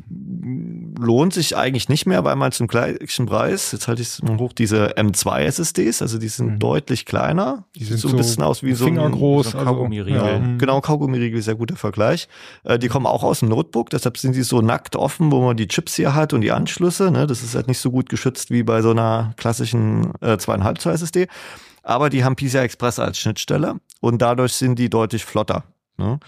[1.00, 4.38] lohnt sich eigentlich nicht mehr, weil man zum gleichen Preis, jetzt halte ich es mal
[4.38, 6.60] hoch, diese M2 SSDs, also die sind Mhm.
[6.60, 7.64] deutlich kleiner.
[7.76, 9.52] Die sind so ein bisschen aus wie so ein fingergroß.
[9.52, 10.20] so ein Kaugummiriegel.
[10.20, 10.58] Also, ja.
[10.58, 12.28] Genau, Kaugummiriegel, sehr guter Vergleich.
[12.64, 15.56] Äh, die kommen auch aus dem Notebook, deshalb sind die so nackt offen, wo man
[15.58, 17.10] die Chips hier hat und die Anschlüsse.
[17.10, 17.26] Ne?
[17.26, 20.94] Das ist halt nicht so gut geschützt wie bei so einer klassischen äh, 2,5 Zoll
[20.94, 21.28] SSD.
[21.84, 25.64] Aber die haben PCI Express als Schnittstelle und dadurch sind die deutlich flotter.
[25.98, 26.20] Ne?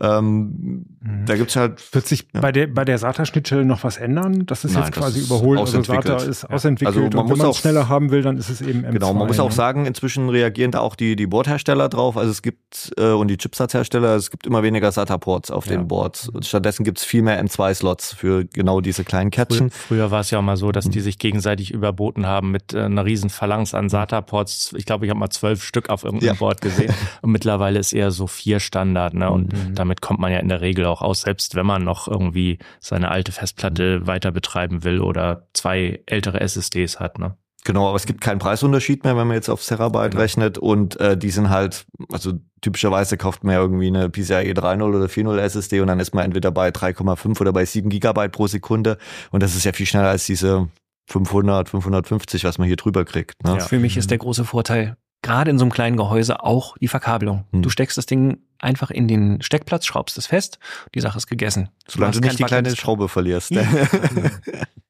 [0.00, 1.24] Ähm, Mhm.
[1.26, 2.40] Da gibt's halt Wird sich Ja.
[2.40, 4.44] bei der, bei der SATA-Schnittstelle noch was ändern?
[4.46, 5.60] Das ist Nein, jetzt quasi ist überholt.
[5.60, 5.80] Also.
[5.80, 6.50] SATA ist Ja.
[6.50, 6.96] ausentwickelt.
[6.96, 8.80] Also man und muss wenn man auch- es schneller haben will, dann ist es eben
[8.84, 8.92] M2.
[8.94, 9.54] Genau, man muss auch ne?
[9.54, 12.16] sagen, inzwischen reagieren da auch die, die Boardhersteller drauf.
[12.16, 15.72] Also es gibt, äh, und die Chipsatzhersteller, es gibt immer weniger SATA-Ports auf Ja.
[15.76, 16.28] den Boards.
[16.28, 19.70] Und stattdessen gibt's viel mehr M2-Slots für genau diese kleinen Früher, Kätzchen.
[19.70, 20.90] früher war es ja auch mal so, dass Mhm.
[20.90, 24.74] die sich gegenseitig überboten haben mit äh, einer riesen Phalanx an SATA-Ports.
[24.76, 26.34] Ich glaube, ich habe mal zwölf Stück auf irgendeinem Ja.
[26.34, 26.92] Board gesehen.
[27.22, 29.14] Und mittlerweile ist eher so vier Standard.
[29.14, 29.30] Ne?
[29.30, 29.74] Und Mhm.
[29.86, 33.10] Damit kommt man ja in der Regel auch aus, selbst wenn man noch irgendwie seine
[33.10, 37.18] alte Festplatte weiter betreiben will oder zwei ältere SSDs hat.
[37.18, 37.36] Ne?
[37.64, 40.22] Genau, aber es gibt keinen Preisunterschied mehr, wenn man jetzt auf Terabyte Genau.
[40.22, 40.58] rechnet.
[40.58, 45.06] Und äh, die sind halt, also typischerweise kauft man ja irgendwie eine PCIe 3.0 oder
[45.06, 48.98] 4.0 SSD und dann ist man entweder bei 3,5 oder bei 7 Gigabyte pro Sekunde.
[49.30, 50.68] Und das ist ja viel schneller als diese
[51.08, 53.42] 500, 550, was man hier drüber kriegt.
[53.44, 53.56] Ne?
[53.58, 53.60] Ja.
[53.60, 57.46] Für mich ist der große Vorteil, gerade in so einem kleinen Gehäuse, auch die Verkabelung.
[57.52, 57.62] Hm.
[57.62, 60.58] Du steckst das Ding einfach in den Steckplatz, schraubst es fest,
[60.94, 61.68] die Sache ist gegessen.
[61.88, 63.52] Solange du nicht die kleine Schraube verlierst.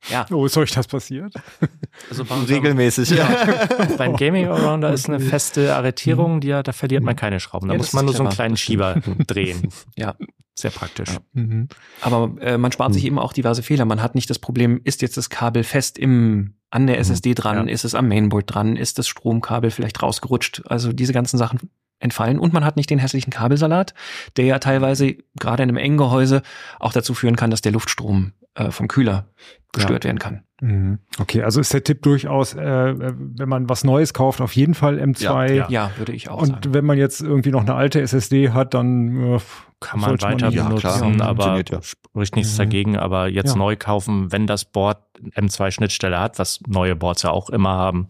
[0.08, 1.34] Ja, Oh, ist euch das passiert?
[2.10, 3.18] Also Regelmäßig.
[3.98, 7.66] Beim Gaming Allrounder ist eine feste Arretierung, die, ja- da verliert man keine Schrauben.
[7.68, 8.36] Da Ja, muss man nur so einen clever.
[8.36, 8.94] kleinen Schieber
[9.26, 9.68] drehen.
[9.96, 10.14] ja.
[10.58, 11.10] Sehr praktisch.
[11.10, 11.18] Ja.
[11.34, 11.68] Mhm.
[12.00, 13.84] Aber äh, man spart sich eben auch diverse Fehler.
[13.84, 17.66] Man hat nicht das Problem, ist jetzt das Kabel fest im an der SSD dran,
[17.68, 17.72] Ja.
[17.74, 20.62] ist es am Mainboard dran, ist das Stromkabel vielleicht rausgerutscht.
[20.66, 21.68] Also diese ganzen Sachen
[22.06, 23.92] entfallen und man hat nicht den hässlichen Kabelsalat,
[24.36, 26.42] der ja teilweise gerade in einem engen Gehäuse
[26.80, 29.26] auch dazu führen kann, dass der Luftstrom äh, vom Kühler
[29.72, 30.42] gestört werden kann.
[30.62, 31.00] Mhm.
[31.18, 34.98] Okay, also ist der Tipp durchaus, äh, wenn man was Neues kauft, auf jeden Fall
[34.98, 35.52] M2.
[35.52, 35.66] Ja.
[35.68, 36.72] Ja, würde ich auch Und sagen.
[36.72, 39.38] wenn man jetzt irgendwie noch eine alte SSD hat, dann äh,
[39.80, 41.82] Kann man weiter Ja, benutzen, aber Funktioniert ja.
[41.82, 42.58] spricht nichts Mhm.
[42.58, 42.96] dagegen.
[42.96, 43.56] Aber jetzt Ja.
[43.58, 44.96] neu kaufen, wenn das Board
[45.34, 48.08] M2-Schnittstelle hat, was neue Boards ja auch immer haben,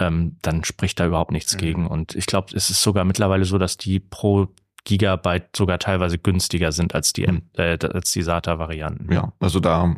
[0.00, 1.58] ähm, dann spricht da überhaupt nichts Mhm.
[1.58, 1.86] gegen.
[1.86, 4.48] Und ich glaube, es ist sogar mittlerweile so, dass die pro
[4.84, 9.12] Gigabyte sogar teilweise günstiger sind als die, M- äh, als die SATA-Varianten.
[9.12, 9.94] ja, also da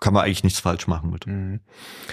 [0.00, 1.26] kann man eigentlich nichts falsch machen mit.
[1.26, 1.60] Mhm.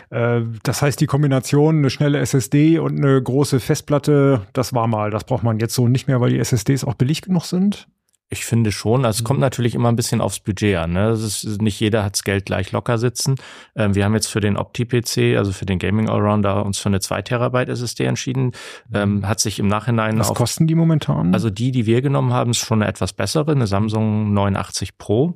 [0.10, 5.10] Äh, das heißt, die Kombination, eine schnelle SSD und eine große Festplatte, das war mal.
[5.12, 7.88] Das braucht man jetzt so nicht mehr, weil die SSDs auch billig genug sind.
[8.34, 10.94] Ich finde schon, also es kommt natürlich immer ein bisschen aufs Budget an.
[10.94, 11.12] Ne?
[11.12, 13.36] Ist, nicht jeder hat das Geld gleich locker sitzen.
[13.76, 17.00] Ähm, wir haben jetzt für den Opti-PC, also für den Gaming Allrounder, uns für eine
[17.00, 18.52] 2 Terabyte SSD entschieden.
[18.94, 21.34] Ähm, hat sich im Nachhinein Was auf kosten die momentan?
[21.34, 25.36] Also die, die wir genommen haben, ist schon eine etwas bessere, eine Samsung 89 Pro,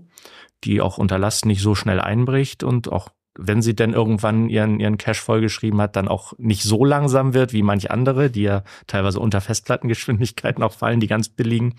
[0.63, 4.79] die auch unter Last nicht so schnell einbricht und auch wenn sie denn irgendwann ihren,
[4.79, 8.63] ihren Cache vollgeschrieben hat, dann auch nicht so langsam wird wie manch andere, die ja
[8.87, 11.75] teilweise unter Festplattengeschwindigkeiten auch fallen, die ganz billigen.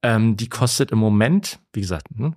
[0.00, 2.36] Ähm, die kostet im Moment, wie gesagt, hm,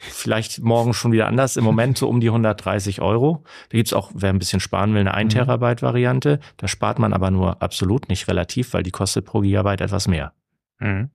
[0.00, 3.44] vielleicht morgen schon wieder anders, im Moment so um die 130 Euro.
[3.70, 5.38] Da gibt's auch, wer ein bisschen sparen will, eine 1 Mhm.
[5.38, 6.38] Terabyte Variante.
[6.58, 10.32] Da spart man aber nur absolut nicht relativ, weil die kostet pro Gigabyte etwas mehr.
[10.80, 11.08] Mhm.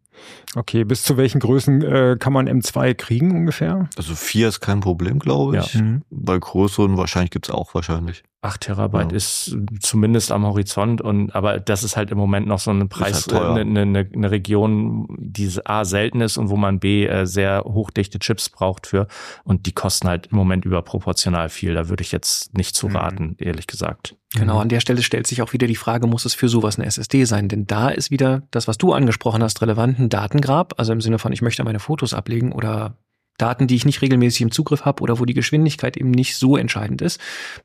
[0.55, 3.89] Okay, bis zu welchen Größen äh, kann man M2 kriegen ungefähr?
[3.97, 5.75] Also vier ist kein Problem, glaube ich.
[5.75, 6.03] Mhm.
[6.09, 8.23] Bei größeren wahrscheinlich gibt's auch wahrscheinlich.
[8.41, 9.17] 8 Terabyte Ja.
[9.17, 13.25] ist zumindest am Horizont und aber das ist halt im Moment noch so ein Preis,
[13.31, 17.63] halt eine, eine, eine Region, die A selten ist und wo man B äh, sehr
[17.65, 19.07] hochdichte Chips braucht für
[19.45, 21.73] und die kosten halt im Moment überproportional viel.
[21.73, 22.95] Da würde ich jetzt nicht zu Mhm.
[22.97, 24.17] raten, ehrlich gesagt.
[24.35, 26.87] Genau, an der Stelle stellt sich auch wieder die Frage, muss es für sowas eine
[26.87, 27.49] SSD sein?
[27.49, 31.19] Denn da ist wieder das, was du angesprochen hast, relevant, ein Datengrab, also im Sinne
[31.19, 32.97] von, ich möchte meine Fotos ablegen oder
[33.37, 36.55] Daten, die ich nicht regelmäßig im Zugriff habe oder wo die Geschwindigkeit eben nicht so
[36.55, 37.19] entscheidend ist.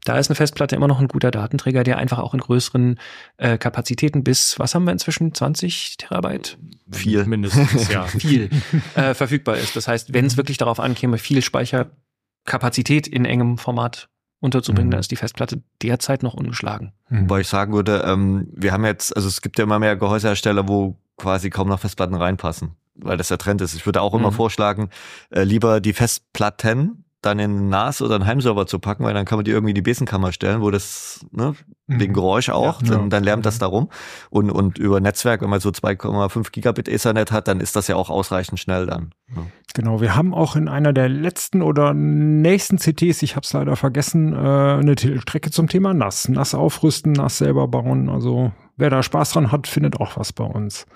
[0.04, 2.98] Da ist eine Festplatte immer noch ein guter Datenträger, der einfach auch in größeren
[3.36, 6.58] äh, Kapazitäten bis, was haben wir inzwischen, 20 Terabyte?
[6.90, 7.26] Vier.
[7.26, 8.04] Mindestens, ja.
[8.04, 8.48] viel
[8.94, 9.76] äh, verfügbar ist.
[9.76, 14.08] Das heißt, wenn es wirklich darauf ankäme, viel Speicherkapazität in engem Format
[14.40, 14.92] unterzubringen, Mhm.
[14.92, 16.92] dann ist die Festplatte derzeit noch ungeschlagen.
[17.08, 17.22] Mhm.
[17.22, 20.68] Wobei ich sagen würde, ähm, wir haben jetzt, also es gibt ja immer mehr Gehäusehersteller,
[20.68, 23.74] wo quasi kaum noch Festplatten reinpassen, weil das der Trend ist.
[23.74, 24.34] Ich würde auch immer Mhm.
[24.34, 24.90] vorschlagen,
[25.30, 29.24] äh, lieber die Festplatten dann in einen NAS oder einen Heimserver zu packen, weil dann
[29.24, 31.54] kann man die irgendwie in die Besenkammer stellen, wo das, ne,
[31.88, 32.00] Mhm.
[32.00, 32.88] wegen Geräusch auch, Ja.
[32.90, 33.60] dann, dann lärmt das Mhm.
[33.60, 33.88] darum.
[34.30, 37.96] Und, und über Netzwerk, wenn man so 2,5 Gigabit Ethernet hat, dann ist das ja
[37.96, 39.10] auch ausreichend schnell dann.
[39.34, 39.42] Ja.
[39.74, 43.74] Genau, wir haben auch in einer der letzten oder nächsten CTs, ich habe es leider
[43.74, 46.28] vergessen, äh, eine Strecke zum Thema NAS.
[46.28, 48.08] NAS aufrüsten, NAS selber bauen.
[48.08, 50.86] Also wer da Spaß dran hat, findet auch was bei uns.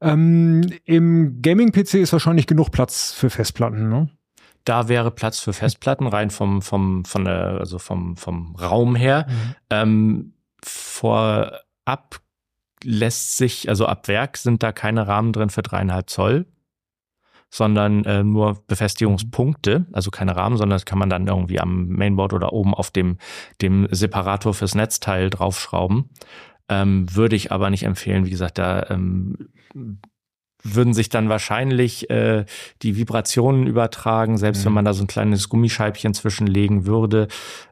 [0.00, 4.08] Ähm, Im Gaming-PC ist wahrscheinlich genug Platz für Festplatten, ne?
[4.64, 9.26] Da wäre Platz für Festplatten rein vom vom von der also vom vom Raum her.
[9.28, 9.54] Mhm.
[9.70, 10.34] Ähm,
[10.64, 12.20] vorab
[12.84, 16.46] lässt sich also ab Werk sind da keine Rahmen drin für dreieinhalb Zoll,
[17.50, 22.32] sondern äh, nur Befestigungspunkte, also keine Rahmen, sondern das kann man dann irgendwie am Mainboard
[22.32, 23.18] oder oben auf dem
[23.60, 26.10] dem Separator fürs Netzteil draufschrauben.
[26.68, 28.24] Ähm, würde ich aber nicht empfehlen.
[28.24, 29.50] Wie gesagt, da ähm,
[30.62, 32.44] würden sich dann wahrscheinlich äh,
[32.82, 34.66] die Vibrationen übertragen, selbst Mhm.
[34.66, 37.28] wenn man da so ein kleines Gummischeibchen zwischenlegen würde.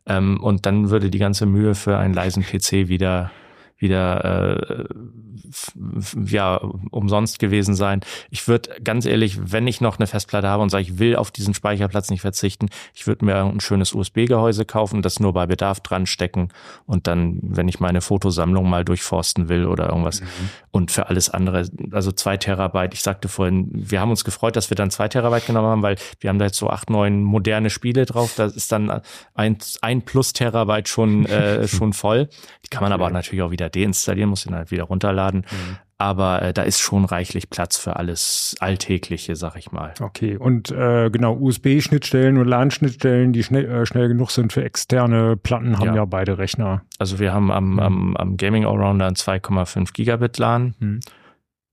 [0.06, 3.30] Ähm, und dann würde die ganze Mühe für einen leisen PC wieder
[3.80, 4.84] wieder äh,
[6.26, 6.56] ja
[6.90, 8.00] umsonst gewesen sein.
[8.30, 11.30] Ich würde ganz ehrlich, wenn ich noch eine Festplatte habe und sage, ich will auf
[11.30, 15.80] diesen Speicherplatz nicht verzichten, ich würde mir ein schönes USB-Gehäuse kaufen, das nur bei Bedarf
[15.80, 16.48] dran stecken
[16.86, 20.22] und dann, wenn ich meine Fotosammlung mal durchforsten will oder irgendwas.
[20.70, 22.94] Und für alles andere, also zwei Terabyte.
[22.94, 25.96] Ich sagte vorhin, wir haben uns gefreut, dass wir dann zwei Terabyte genommen haben, weil
[26.20, 28.34] wir haben da jetzt so acht, neun moderne Spiele drauf.
[28.36, 29.00] Da ist dann
[29.34, 32.28] ein, ein plus Terabyte schon, äh, schon voll.
[32.64, 35.44] Die kann man aber natürlich auch wieder deinstallieren, muss den halt wieder runterladen.
[35.98, 39.92] Aber äh, da ist schon reichlich Platz für alles Alltägliche, sag ich mal.
[40.00, 45.36] Okay, und äh, genau, USB-Schnittstellen und LAN-Schnittstellen, die schnell, äh, schnell genug sind für externe
[45.36, 46.04] Platten, haben ja, Ja.
[46.06, 46.82] beide Rechner.
[46.98, 47.78] Also wir haben am, Mhm.
[47.80, 51.00] am, am Gaming Allrounder ein 2,5 Gigabit LAN, Mhm.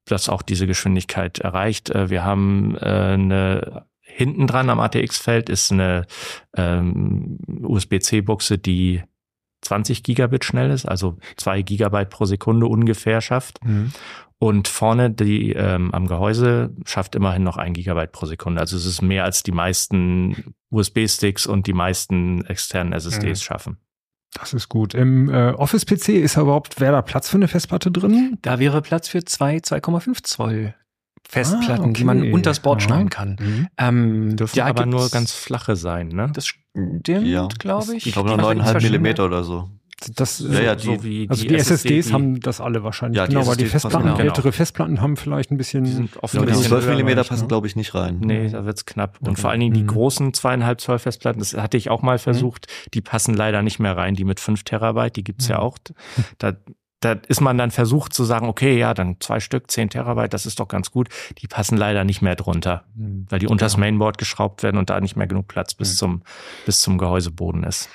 [0.05, 1.89] das auch diese Geschwindigkeit erreicht.
[1.91, 6.05] Äh, Wir haben äh, eine hinten dran am ATX-Feld ist eine
[6.55, 9.03] ähm, USB-C-Buchse, die
[9.67, 13.63] 20 Gigabit schnell ist, also zwei Gigabyte pro Sekunde ungefähr schafft.
[13.65, 13.91] Mhm.
[14.39, 18.61] Und vorne die ähm, am Gehäuse schafft immerhin noch ein Gigabyte pro Sekunde.
[18.61, 23.43] Also es ist mehr als die meisten USB-Sticks und die meisten externen SSDs Mhm.
[23.43, 23.77] schaffen.
[24.33, 24.93] Das ist gut.
[24.93, 28.37] Im äh, Office-PC ist überhaupt, wäre da Platz für eine Festplatte drin?
[28.43, 30.75] Da wäre Platz für zwei 2,5 Zoll
[31.29, 32.31] Festplatten, Ah, die man okay.
[32.31, 32.87] unters Board Ja.
[32.87, 33.35] schnallen kann.
[33.39, 33.67] Mhm.
[33.77, 36.29] Ähm, Dürfen aber nur ganz flache sein, ne?
[36.33, 37.47] Das stimmt, Ja.
[37.59, 38.07] glaube ich.
[38.07, 39.69] Ich glaube nur Die 9,5 verschiedene- Millimeter oder so.
[40.15, 43.17] Das, Ja, ja, so die- wie also die, SSDs die- haben das alle wahrscheinlich.
[43.17, 44.19] Ja, die genau, aber die Festplatten, genau.
[44.19, 45.85] ältere Festplatten haben vielleicht ein bisschen.
[45.85, 47.47] die sind oft Ja, ein bisschen 12 höher, Millimeter meine ich, passen, ne?
[47.47, 48.19] glaube ich, nicht rein.
[48.19, 49.17] Nee, da wird's knapp.
[49.21, 49.41] Und Okay.
[49.41, 49.87] vor allen Dingen die Mhm.
[49.87, 53.97] großen zweieinhalb Zoll Festplatten, das hatte ich auch mal versucht, die passen leider nicht mehr
[53.97, 54.13] rein.
[54.13, 55.63] Die mit fünf Terabyte, die gibt's ja Mhm.
[55.63, 55.77] auch.
[56.37, 56.53] Da,
[56.99, 60.45] da ist man dann versucht zu sagen, okay, ja, dann zwei Stück, zehn Terabyte, das
[60.47, 61.09] ist doch ganz gut.
[61.37, 63.27] Die passen leider nicht mehr drunter, Mhm.
[63.29, 65.97] weil die unters Mainboard geschraubt werden und da nicht mehr genug Platz bis Mhm.
[65.97, 66.21] zum,
[66.65, 67.89] bis zum Gehäuseboden ist.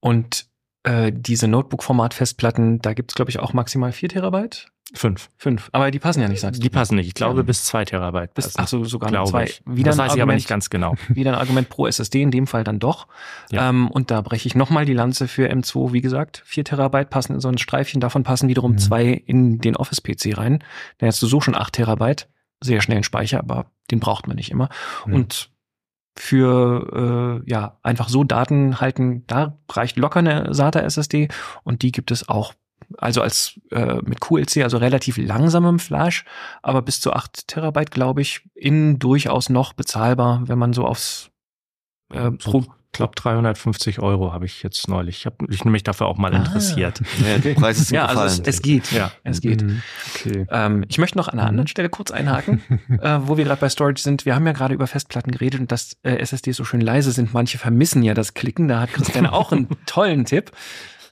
[0.00, 0.46] Und
[0.84, 4.68] äh, diese Notebook-Format-Festplatten, da gibt's glaube ich, auch maximal 4 Terabyte.
[4.92, 5.30] Fünf.
[5.36, 5.68] Fünf.
[5.72, 6.74] Aber die passen ja nicht, sagst Die du.
[6.74, 7.06] passen nicht.
[7.06, 7.42] Ich glaube, Ja.
[7.44, 9.44] bis zwei Terabyte Bis, ach so, sogar noch glaube zwei.
[9.44, 9.62] ich.
[9.64, 10.94] Wieder das weiß ich aber Argument- nicht ganz genau.
[11.08, 13.06] Wieder ein Argument pro SSD, in dem Fall dann doch.
[13.50, 13.68] Ja.
[13.68, 15.92] Ähm, und da breche ich nochmal die Lanze für M2.
[15.92, 18.78] Wie gesagt, 4 Terabyte passen in so ein Streifchen, davon passen wiederum Mhm.
[18.78, 20.64] zwei in den Office-PC rein.
[20.98, 22.28] Dann hast du so schon 8 Terabyte,
[22.60, 24.68] sehr schnellen Speicher, aber den braucht man nicht immer.
[25.06, 25.14] Mhm.
[25.14, 25.50] Und
[26.16, 31.28] für äh, ja einfach so Daten halten, da reicht locker eine SATA SSD
[31.62, 32.52] und die gibt es auch
[32.98, 36.24] also als äh, mit QLC, also relativ langsamem Flash,
[36.62, 41.30] aber bis zu 8 Terabyte, glaube ich, in durchaus noch bezahlbar, wenn man so aufs
[42.12, 42.60] äh, pro,
[42.92, 45.18] Ich glaube, 350 Euro habe ich jetzt neulich.
[45.18, 46.38] Ich habe mich nämlich dafür auch mal Ah.
[46.38, 47.00] interessiert.
[47.24, 48.90] Ja, der Preis ist Ja, also es, es geht.
[48.90, 49.12] Ja.
[49.22, 49.62] Es geht.
[49.62, 49.80] Mhm.
[50.16, 50.44] Okay.
[50.50, 51.48] Ähm, ich möchte noch an einer Mhm.
[51.50, 52.60] anderen Stelle kurz einhaken,
[53.00, 54.26] äh, wo wir gerade bei Storage sind.
[54.26, 57.32] Wir haben ja gerade über Festplatten geredet und dass äh, SSDs so schön leise sind.
[57.32, 58.66] Manche vermissen ja das Klicken.
[58.66, 60.50] Da hat Christian auch einen tollen Tipp.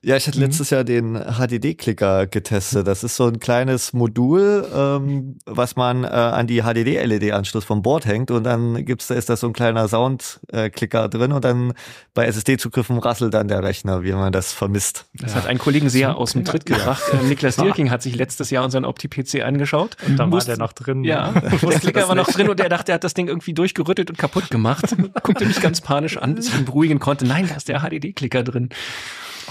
[0.02, 2.86] Ja, ich hatte letztes Jahr den HDD-Klicker getestet.
[2.86, 8.06] Das ist so ein kleines Modul, ähm, was man äh, an die HDD-LED-Anschluss vom Board
[8.06, 11.72] hängt und dann gibt's da ist da so ein kleiner Sound-Klicker drin und dann
[12.14, 15.06] bei SSD-Zugriffen rasselt dann der Rechner, wie man das vermisst.
[15.14, 17.02] Das hat einen Kollegen sehr aus dem Tritt gebracht.
[17.12, 19.96] Äh, Niklas Dirking hat sich letztes Jahr unseren Opti-PC angeschaut.
[20.06, 21.04] Und dann war der noch drin.
[21.04, 24.10] Ja, der Klicker war noch drin und er dachte, er hat das Ding irgendwie durchgerüttelt
[24.10, 24.96] und kaputt gemacht.
[25.22, 27.26] Guckte mich ganz panisch an, bis ich ihn beruhigen konnte.
[27.26, 28.68] Nein, da ist der HDD-Klicker drin.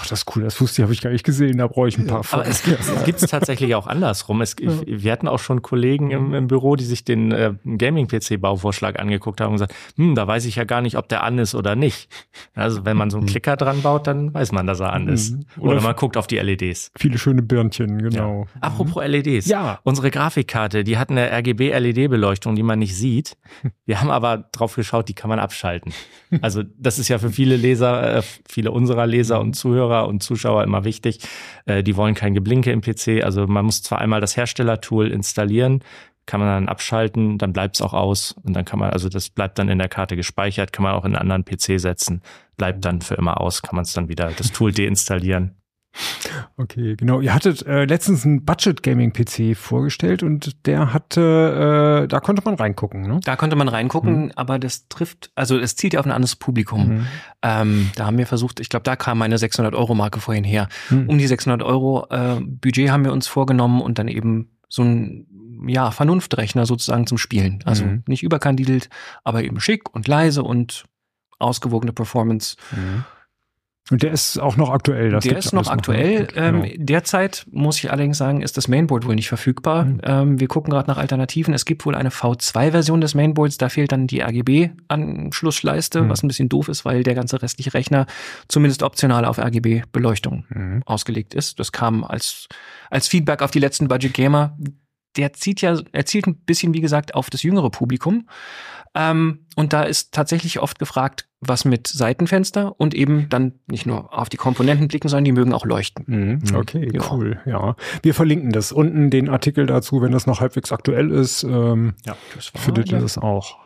[0.08, 1.98] Ach, das ist cool, das wusste ich, habe ich gar nicht gesehen, da brauche ich
[1.98, 4.40] ein paar Aber es gibt es tatsächlich auch andersrum.
[4.40, 9.40] Es, Wir hatten auch schon Kollegen im, im Büro, die sich den äh, Gaming-PC-Bauvorschlag angeguckt
[9.40, 11.76] haben und gesagt, hm, da weiß ich ja gar nicht, ob der an ist oder
[11.76, 12.08] nicht.
[12.54, 15.32] Also wenn man so einen Klicker dran baut, dann weiß man, dass er an ist.
[15.32, 15.44] Mhm.
[15.58, 16.90] Oder, Oder man guckt auf die LEDs.
[16.96, 18.46] Viele schöne Birnchen, genau.
[18.60, 19.46] Apropos LEDs.
[19.46, 19.80] Ja.
[19.84, 23.36] Unsere Grafikkarte, die hat eine RGB-LED-Beleuchtung, die man nicht sieht.
[23.84, 25.92] Wir haben aber drauf geschaut, die kann man abschalten.
[26.42, 30.64] Also das ist ja für viele Leser, äh, viele unserer Leser und Zuhörer und Zuschauer
[30.64, 31.20] immer wichtig.
[31.66, 33.24] Äh, die wollen kein Geblinke im PC.
[33.24, 35.82] Also man muss zwar einmal das Herstellertool installieren,
[36.26, 39.30] kann man dann abschalten, dann bleibt es auch aus und dann kann man, also das
[39.30, 42.20] bleibt dann in der Karte gespeichert, kann man auch in einen anderen PC setzen,
[42.58, 45.56] bleibt dann für immer aus, kann man es dann wieder das Tool deinstallieren.
[46.56, 47.20] Okay, genau.
[47.20, 52.42] Ihr hattet äh, letztens einen Budget Gaming PC vorgestellt und der hatte, äh, da konnte
[52.44, 53.20] man reingucken, ne?
[53.24, 54.32] Da konnte man reingucken, mhm.
[54.36, 56.88] aber das trifft, also es zielt ja auf ein anderes Publikum.
[56.88, 57.06] Mhm.
[57.42, 60.68] Ähm, da haben wir versucht, ich glaube, da kam meine 600 Euro Marke vorhin her.
[60.90, 61.08] Mhm.
[61.08, 65.26] Um die 600 Euro äh, Budget haben wir uns vorgenommen und dann eben so ein
[65.66, 67.60] ja, Vernunftrechner sozusagen zum Spielen.
[67.64, 68.04] Also mhm.
[68.06, 68.90] nicht überkandidelt,
[69.24, 70.84] aber eben schick und leise und
[71.38, 72.56] ausgewogene Performance.
[72.72, 73.04] Mhm.
[73.90, 75.10] Und der ist auch noch aktuell.
[75.10, 76.24] Das der ist noch aktuell.
[76.24, 76.36] Noch.
[76.36, 76.74] Ähm, genau.
[76.76, 79.84] Derzeit muss ich allerdings sagen, ist das Mainboard wohl nicht verfügbar.
[79.84, 80.00] Mhm.
[80.02, 81.54] Ähm, wir gucken gerade nach Alternativen.
[81.54, 83.56] Es gibt wohl eine V2-Version des Mainboards.
[83.56, 86.08] Da fehlt dann die RGB-Anschlussleiste, mhm.
[86.10, 88.06] was ein bisschen doof ist, weil der ganze restliche Rechner
[88.48, 90.82] zumindest optional auf RGB-Beleuchtung mhm.
[90.84, 91.58] ausgelegt ist.
[91.58, 92.48] Das kam als,
[92.90, 94.56] als Feedback auf die letzten Budget Gamer
[95.16, 98.28] der zieht ja, er zielt ein bisschen, wie gesagt, auf das jüngere Publikum.
[98.94, 104.16] Ähm, und da ist tatsächlich oft gefragt, was mit Seitenfenster und eben dann nicht nur
[104.16, 106.04] auf die Komponenten blicken, sondern die mögen auch leuchten.
[106.06, 106.38] Mhm.
[106.50, 106.56] mhm.
[106.56, 107.16] Okay, genau.
[107.16, 107.40] cool.
[107.46, 111.44] Ja, wir verlinken das unten den Artikel dazu, wenn das noch halbwegs aktuell ist.
[111.44, 113.58] Ähm, ja, das war, findet ihr das auch.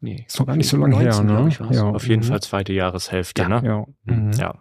[0.00, 1.50] Nee, ist noch gar nicht so lange her, ne?
[1.70, 1.84] Ja.
[1.84, 2.28] Auf jeden mhm.
[2.28, 3.48] Fall zweite Jahreshälfte, ja.
[3.48, 3.60] ne?
[3.64, 4.14] Ja.
[4.14, 4.32] Mhm.
[4.32, 4.54] ja.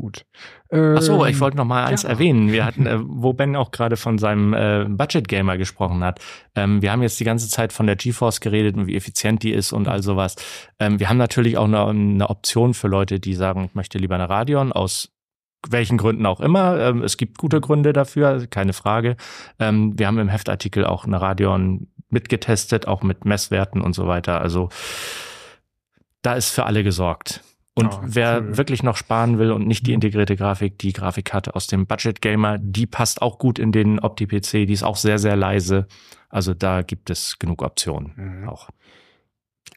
[0.00, 0.24] Gut.
[0.70, 2.08] Ähm, Ach so, ich wollte noch mal eins ja.
[2.08, 2.50] erwähnen.
[2.52, 6.20] Wir hatten, äh, wo Ben auch gerade von seinem äh, Budget Gamer gesprochen hat.
[6.54, 9.52] Ähm, wir haben jetzt die ganze Zeit von der GeForce geredet und wie effizient die
[9.52, 10.36] ist und all sowas.
[10.78, 14.14] Ähm, wir haben natürlich auch eine, eine Option für Leute, die sagen, ich möchte lieber
[14.14, 15.12] eine Radeon aus
[15.68, 16.80] welchen Gründen auch immer.
[16.80, 19.16] Ähm, es gibt gute Gründe dafür, keine Frage.
[19.58, 24.40] Ähm, wir haben im Heftartikel auch eine Radeon mitgetestet, auch mit Messwerten und so weiter.
[24.40, 24.70] Also
[26.22, 27.42] da ist für alle gesorgt.
[27.80, 28.56] Und oh, wer cool.
[28.56, 32.58] wirklich noch sparen will und nicht die integrierte Grafik, die Grafikkarte aus dem Budget Gamer,
[32.58, 35.86] die passt auch gut in den Opti-PC, die ist auch sehr, sehr leise.
[36.28, 38.48] Also da gibt es genug Optionen mhm.
[38.48, 38.68] auch.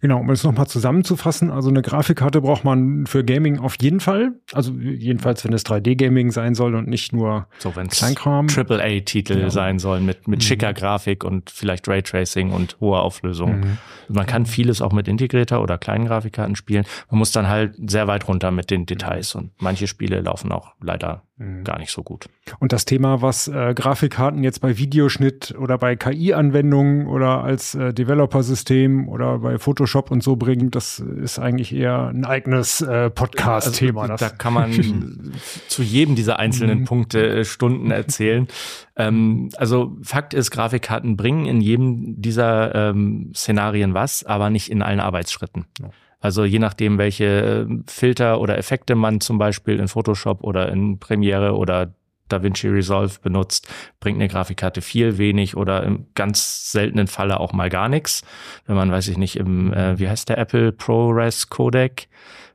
[0.03, 4.33] Genau, um es nochmal zusammenzufassen, also eine Grafikkarte braucht man für Gaming auf jeden Fall.
[4.51, 8.47] Also jedenfalls, wenn es 3D-Gaming sein soll und nicht nur so, Kleinkram.
[8.53, 9.49] AAA-Titel genau.
[9.49, 10.41] sein sollen mit, mit mhm.
[10.41, 13.61] schicker Grafik und vielleicht Raytracing und hoher Auflösung.
[13.61, 13.77] Mhm.
[14.09, 16.83] Man kann vieles auch mit integrierter oder kleinen Grafikkarten spielen.
[17.09, 20.73] Man muss dann halt sehr weit runter mit den Details und manche Spiele laufen auch
[20.81, 21.63] leider mhm.
[21.63, 22.27] gar nicht so gut.
[22.59, 27.93] Und das Thema, was äh, Grafikkarten jetzt bei Videoschnitt oder bei KI-Anwendungen oder als äh,
[27.93, 34.03] Developer-System oder bei Photoshop und so bringt, das ist eigentlich eher ein eigenes äh, Podcast-Thema.
[34.03, 34.71] Also, da kann man
[35.67, 36.85] zu jedem dieser einzelnen mhm.
[36.85, 38.47] Punkte äh, Stunden erzählen.
[38.95, 44.83] Ähm, also Fakt ist, Grafikkarten bringen in jedem dieser ähm, Szenarien was, aber nicht in
[44.83, 45.65] allen Arbeitsschritten.
[45.81, 45.89] Ja.
[46.23, 50.97] Also je nachdem, welche äh, Filter oder Effekte man zum Beispiel in Photoshop oder in
[50.97, 51.93] Premiere oder
[52.29, 53.67] DaVinci Resolve benutzt,
[53.99, 58.23] bringt eine Grafikkarte viel wenig oder im ganz seltenen Falle auch mal gar nichts.
[58.65, 62.07] Wenn man, weiß ich nicht, im, äh, wie heißt der Apple ProRes Codec,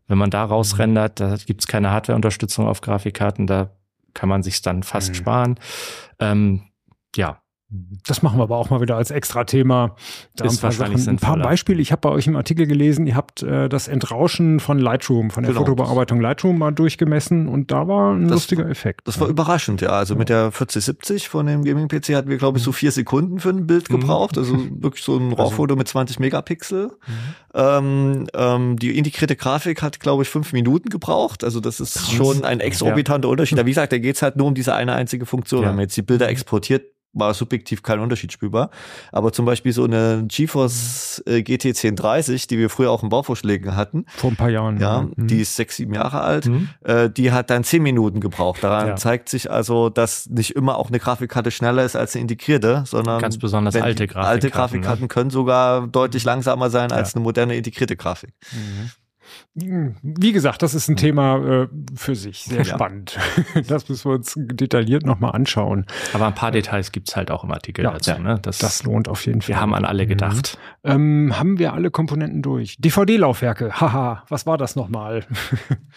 [0.06, 3.70] wenn man da rausrendert, da gibt's keine Hardware-Unterstützung auf Grafikkarten, da
[4.14, 5.14] kann man sich dann fast mhm.
[5.14, 5.60] sparen.
[6.18, 6.62] Ähm,
[7.14, 9.94] ja, das machen wir aber auch mal wieder als extra Thema.
[10.36, 11.82] Da ist ein paar, wahrscheinlich Sachen, ein paar Beispiele.
[11.82, 15.42] Ich habe bei euch im Artikel gelesen, ihr habt äh, das Entrauschen von Lightroom, von
[15.42, 15.66] der genau.
[15.66, 19.06] Fotobearbeitung Lightroom mal durchgemessen und da war ein das, lustiger Effekt.
[19.06, 19.90] Das war überraschend, ja.
[19.90, 20.18] Also ja.
[20.18, 23.66] mit der 4070 von dem Gaming-PC hatten wir, glaube ich, so vier Sekunden für ein
[23.66, 24.00] Bild mhm.
[24.00, 24.38] gebraucht.
[24.38, 26.86] Also wirklich so ein also RAW-Foto mit 20 Megapixel.
[26.86, 26.92] Mhm.
[27.54, 31.44] Ähm, ähm, die integrierte Grafik hat, glaube ich, fünf Minuten gebraucht.
[31.44, 32.12] Also das ist Krass.
[32.12, 33.32] schon ein exorbitanter ja.
[33.32, 33.58] Unterschied.
[33.58, 35.62] Aber wie gesagt, da geht's halt nur um diese eine einzige Funktion.
[35.62, 35.68] Ja.
[35.68, 38.70] Wenn man jetzt die Bilder exportiert, war subjektiv kein Unterschied spürbar.
[39.12, 43.76] Aber zum Beispiel so eine GeForce äh, GT 1030, die wir früher auch in Bauvorschlägen
[43.76, 44.04] hatten.
[44.16, 44.78] Vor ein paar Jahren.
[44.78, 45.26] Ja, mhm.
[45.26, 46.46] die ist sechs, sieben Jahre alt.
[46.46, 46.68] Mhm.
[46.84, 48.62] Äh, die hat dann zehn Minuten gebraucht.
[48.62, 48.96] Daran ja.
[48.96, 53.20] zeigt sich also, dass nicht immer auch eine Grafikkarte schneller ist als eine integrierte, sondern
[53.20, 54.30] ganz besonders alte Grafikkarten.
[54.30, 55.08] Alte Grafikkarten ne?
[55.08, 57.16] können sogar deutlich langsamer sein als ja.
[57.16, 58.30] eine moderne integrierte Grafik.
[58.52, 58.90] Mhm.
[59.54, 62.64] Wie gesagt, das ist ein Thema äh, für sich, sehr ja.
[62.64, 63.18] spannend.
[63.68, 65.84] Das müssen wir uns detailliert nochmal anschauen.
[66.12, 68.20] Aber ein paar Details gibt's halt auch im Artikel ja, dazu.
[68.20, 68.38] Ne?
[68.40, 69.48] Das, das, lohnt auf jeden Fall.
[69.48, 70.58] Wir haben an alle gedacht.
[70.82, 70.90] Mhm.
[70.90, 72.76] Ähm, haben wir alle Komponenten durch?
[72.78, 75.24] DVD-Laufwerke, haha, was war das nochmal?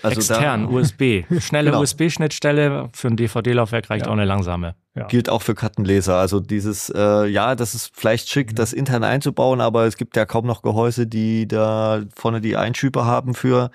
[0.04, 1.26] Also Extern, USB.
[1.40, 1.82] Schnelle genau.
[1.82, 4.12] USB-Schnittstelle für ein DVD-Laufwerk reicht ja.
[4.12, 4.76] auch eine langsame.
[4.94, 5.08] Ja.
[5.08, 6.18] Gilt auch für Kartenleser.
[6.18, 8.56] Also dieses, äh, ja, das ist vielleicht schick, mhm.
[8.56, 13.06] das intern einzubauen, aber es gibt ja kaum noch Gehäuse, die da vorne die Einschübe
[13.06, 13.72] haben für.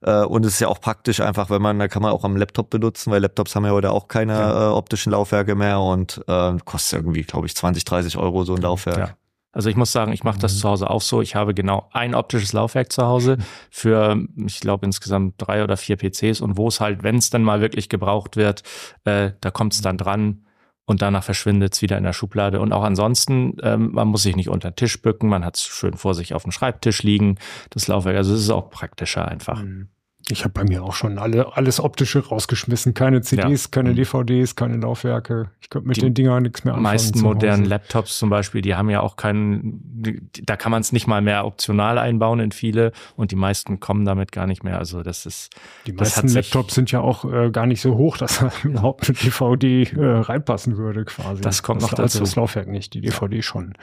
[0.00, 2.36] Äh, und es ist ja auch praktisch einfach, wenn man, da kann man auch am
[2.36, 4.68] Laptop benutzen, weil Laptops haben ja heute auch keine ja.
[4.68, 8.62] äh, optischen Laufwerke mehr und äh, kostet irgendwie, glaube ich, 20, 30 Euro so ein
[8.62, 8.98] Laufwerk.
[8.98, 9.16] Ja.
[9.52, 10.58] Also ich muss sagen, ich mache das mhm.
[10.58, 11.20] zu Hause auch so.
[11.20, 13.38] Ich habe genau ein optisches Laufwerk zu Hause
[13.70, 14.16] für,
[14.46, 17.60] ich glaube, insgesamt drei oder vier PCs und wo es halt, wenn es dann mal
[17.60, 18.62] wirklich gebraucht wird,
[19.04, 20.44] äh, da kommt es dann dran
[20.90, 22.58] und danach verschwindet es wieder in der Schublade.
[22.58, 25.62] Und auch ansonsten, ähm, man muss sich nicht unter den Tisch bücken, man hat es
[25.62, 27.38] schön vor sich auf dem Schreibtisch liegen,
[27.70, 28.16] das Laufwerk.
[28.16, 29.62] Also es ist auch praktischer einfach.
[29.62, 29.86] Mhm.
[30.30, 32.94] Ich habe bei mir auch schon alle, alles optische rausgeschmissen.
[32.94, 33.68] Keine CDs, Ja.
[33.70, 33.96] keine Mhm.
[33.96, 35.50] DVDs, keine Laufwerke.
[35.60, 36.92] Ich könnte mit Die den Dingern nichts mehr Die anfangen.
[36.94, 37.64] meisten zu modernen.
[37.64, 41.20] Laptops zum Beispiel, die haben ja auch keinen, die- da kann man es nicht mal
[41.22, 44.78] mehr optional einbauen in viele und die meisten kommen damit gar nicht mehr.
[44.78, 45.50] Also das ist,
[45.86, 49.08] Die das meisten Laptops sind ja auch äh, gar nicht so hoch, dass da überhaupt
[49.08, 51.42] eine DVD äh, reinpassen würde quasi.
[51.42, 52.20] Das kommt noch also dazu.
[52.20, 53.74] Das Laufwerk nicht, die DVD schon.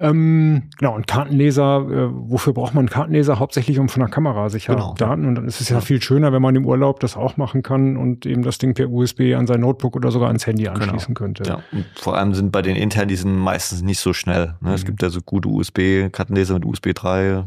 [0.00, 3.38] Ähm, genau, und Kartenleser, äh, wofür braucht man Kartenleser?
[3.38, 4.94] Hauptsächlich, um von der Kamera sicher Genau.
[4.96, 5.26] Daten.
[5.26, 7.96] Und dann ist es ja viel schöner, wenn man im Urlaub das auch machen kann
[7.98, 11.42] und eben das Ding per USB an sein Notebook oder sogar ans Handy anschließen könnte.
[11.44, 14.54] Ja, und vor allem sind bei den internen, die sind meistens nicht so schnell.
[14.60, 14.72] Ne?
[14.72, 14.86] Es Mhm.
[14.86, 17.44] gibt ja so gute USB-Kartenleser mit USB 3,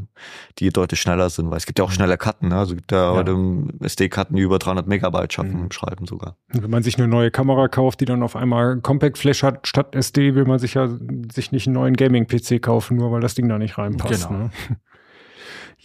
[0.59, 2.49] die deutlich schneller sind, weil es gibt ja auch schnelle Karten.
[2.49, 2.55] Ne?
[2.57, 3.15] Also es gibt ja, Ja.
[3.17, 3.35] heute
[3.81, 5.63] SD-Karten, die über 300 Megabyte schaffen Mhm.
[5.65, 6.35] im Schreiben sogar.
[6.53, 9.67] Und Wenn man sich eine neue Kamera kauft, die dann auf einmal Compact Flash hat
[9.67, 10.87] statt SD, will man sich ja
[11.33, 14.27] sich nicht einen neuen Gaming-PC kaufen, nur weil das Ding da nicht reinpasst.
[14.27, 14.43] Genau.
[14.43, 14.51] Ne?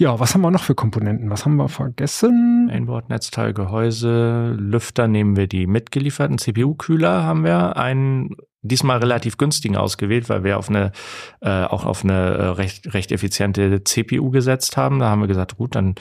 [0.01, 1.29] Ja, was haben wir noch für Komponenten?
[1.29, 2.67] Was haben wir vergessen?
[2.67, 6.39] Mainboard, Netzteil, Gehäuse, Lüfter nehmen wir die mitgelieferten.
[6.39, 10.93] CPU-Kühler haben wir einen diesmal relativ günstigen ausgewählt, weil wir auf eine
[11.41, 15.01] äh, auch auf eine äh, recht recht effiziente CPU gesetzt haben.
[15.01, 15.97] Da haben wir gesagt, gut, dann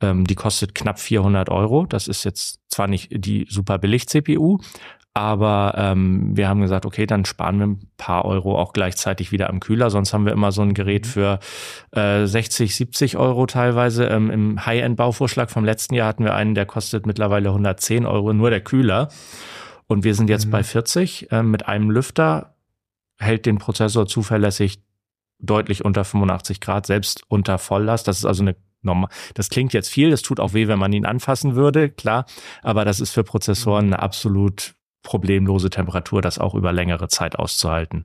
[0.00, 1.86] ähm, die kostet knapp 400 Euro.
[1.86, 4.60] Das ist jetzt zwar nicht die super billig CPU,
[5.16, 9.48] aber ähm, wir haben gesagt, okay, dann sparen wir ein paar Euro auch gleichzeitig wieder
[9.48, 9.88] am Kühler.
[9.88, 11.38] Sonst haben wir immer so ein Gerät für
[11.92, 14.04] äh, 60, 70 Euro teilweise.
[14.08, 18.50] Ähm, Im High-End-Bauvorschlag vom letzten Jahr hatten wir einen, der kostet mittlerweile 110 Euro, nur
[18.50, 19.08] der Kühler.
[19.86, 20.50] Und wir sind jetzt Mhm.
[20.50, 22.54] bei 40 ähm, mit einem Lüfter,
[23.18, 24.82] hält den Prozessor zuverlässig
[25.38, 28.06] deutlich unter 85 Grad, selbst unter Volllast.
[28.06, 29.08] Das ist also eine normal.
[29.32, 32.26] Das klingt jetzt viel, das tut auch weh, wenn man ihn anfassen würde, klar.
[32.62, 34.76] Aber das ist für Prozessoren eine absolut
[35.06, 38.04] problemlose Temperatur, das auch über längere Zeit auszuhalten.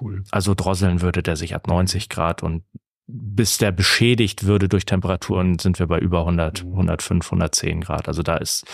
[0.00, 0.22] Cool.
[0.30, 2.62] Also drosseln würde der sich ab 90 Grad und
[3.06, 8.06] bis der beschädigt würde durch Temperaturen, sind wir bei über 100, 105, 110 Grad.
[8.06, 8.64] Also da ist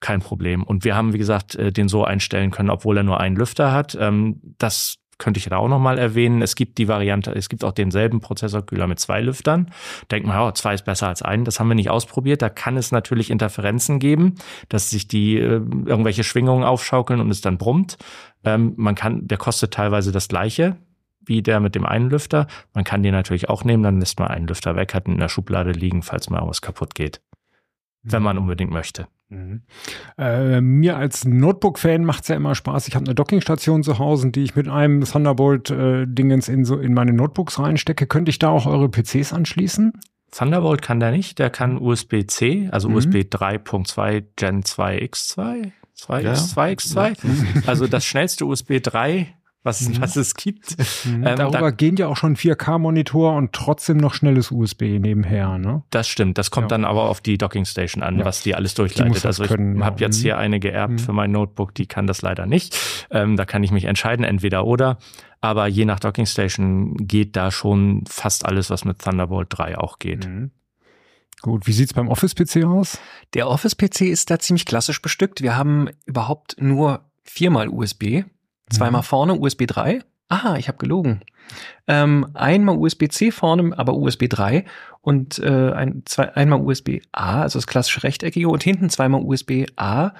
[0.00, 0.64] kein Problem.
[0.64, 3.72] Und wir haben, wie gesagt, äh, den so einstellen können, obwohl er nur einen Lüfter
[3.72, 3.96] hat.
[3.98, 6.42] Ähm, Das könnte ich da auch nochmal erwähnen.
[6.42, 9.70] Es gibt die Variante, es gibt auch denselben Prozessorkühler mit zwei Lüftern.
[10.10, 11.44] Denkt man, ja, zwei ist besser als einen.
[11.44, 12.42] Das haben wir nicht ausprobiert.
[12.42, 14.34] Da kann es natürlich Interferenzen geben,
[14.68, 17.96] dass sich die äh, irgendwelche Schwingungen aufschaukeln und es dann brummt.
[18.44, 20.76] Ähm, man kann, der kostet teilweise das gleiche
[21.28, 22.46] wie der mit dem einen Lüfter.
[22.72, 25.20] Man kann den natürlich auch nehmen, dann lässt man einen Lüfter weg, hat ihn in
[25.20, 27.20] der Schublade liegen, falls mal was kaputt geht.
[28.08, 29.06] Wenn man unbedingt möchte.
[29.28, 29.62] Mhm.
[30.16, 32.86] Äh, mir als Notebook-Fan macht's ja immer Spaß.
[32.88, 37.12] Ich habe eine Dockingstation zu Hause, die ich mit einem Thunderbolt-Dingens in, so in meine
[37.12, 38.06] Notebooks reinstecke.
[38.06, 39.92] Könnte ich da auch eure PCs anschließen?
[40.30, 42.94] Thunderbolt kann der nicht, der kann USB-C, also Mhm.
[42.96, 46.32] USB 3.2 Gen 2 X2, 2 Ja.
[46.32, 47.66] X2 X2.
[47.66, 49.34] Also das schnellste USB 3,
[49.66, 50.00] was, Mhm.
[50.00, 50.76] was es gibt.
[51.04, 51.26] Mhm.
[51.26, 55.58] Ähm, Darüber da- gehen ja auch schon 4K-Monitor und trotzdem noch schnelles USB nebenher.
[55.58, 55.82] Ne?
[55.90, 56.38] Das stimmt.
[56.38, 56.78] Das kommt Ja.
[56.78, 58.24] dann aber auf die Dockingstation an, Ja.
[58.24, 59.16] was die alles Die muss durchleitet.
[59.16, 60.06] das also ich habe ja.
[60.06, 60.22] jetzt Mhm.
[60.22, 60.98] hier eine geerbt Mhm.
[61.00, 62.78] für mein Notebook, die kann das leider nicht.
[63.10, 64.96] Ähm, da kann ich mich entscheiden, entweder oder.
[65.42, 70.26] Aber je nach Dockingstation geht da schon fast alles, was mit Thunderbolt 3 auch geht.
[70.26, 70.50] Mhm.
[71.42, 72.98] Gut, wie sieht's beim Office-PC aus?
[73.34, 75.42] Der Office-PC ist da ziemlich klassisch bestückt.
[75.42, 78.24] Wir haben überhaupt nur viermal USB,
[78.70, 80.00] zweimal vorne USB 3.
[80.28, 81.20] Aha, ich habe gelogen.
[81.86, 84.64] Ähm, einmal USB-C vorne, aber USB 3
[85.00, 90.12] und äh, ein, zwei, einmal USB-A, also das klassische rechteckige und hinten zweimal USB-A,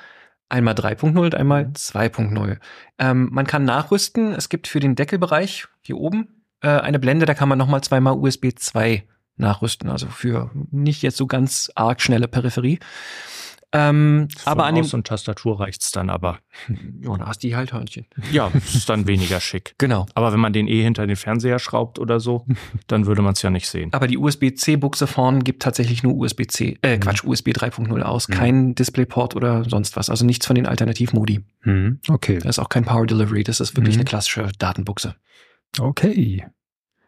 [0.48, 2.58] einmal 3.0 und einmal 2.0.
[3.00, 4.32] Ähm, man kann nachrüsten.
[4.32, 6.28] Es gibt für den Deckelbereich hier oben
[6.60, 9.04] äh, eine Blende, da kann man nochmal zweimal USB 2
[9.36, 12.78] nachrüsten, also für nicht jetzt so ganz arg schnelle Peripherie.
[13.78, 16.38] Ähm, aber an dem und Tastatur reicht's dann aber.
[17.02, 18.06] ja, da hast du die Halthörnchen.
[18.32, 19.74] Ja, ist dann weniger schick.
[19.78, 20.06] Genau.
[20.14, 22.46] Aber wenn man den eh hinter den Fernseher schraubt oder so,
[22.86, 23.92] dann würde man es ja nicht sehen.
[23.92, 29.36] Aber die USB-C-Buchse vorne gibt tatsächlich nur USB-C, äh, Quatsch, USB 3.0 aus, kein Displayport
[29.36, 30.08] oder sonst was.
[30.10, 31.40] Also nichts von den Alternativmodi.
[31.62, 32.00] Mhm.
[32.08, 32.38] Okay.
[32.38, 34.00] Da ist auch kein Power Delivery, das ist wirklich Mhm.
[34.00, 35.14] eine klassische Datenbuchse.
[35.78, 36.46] Okay.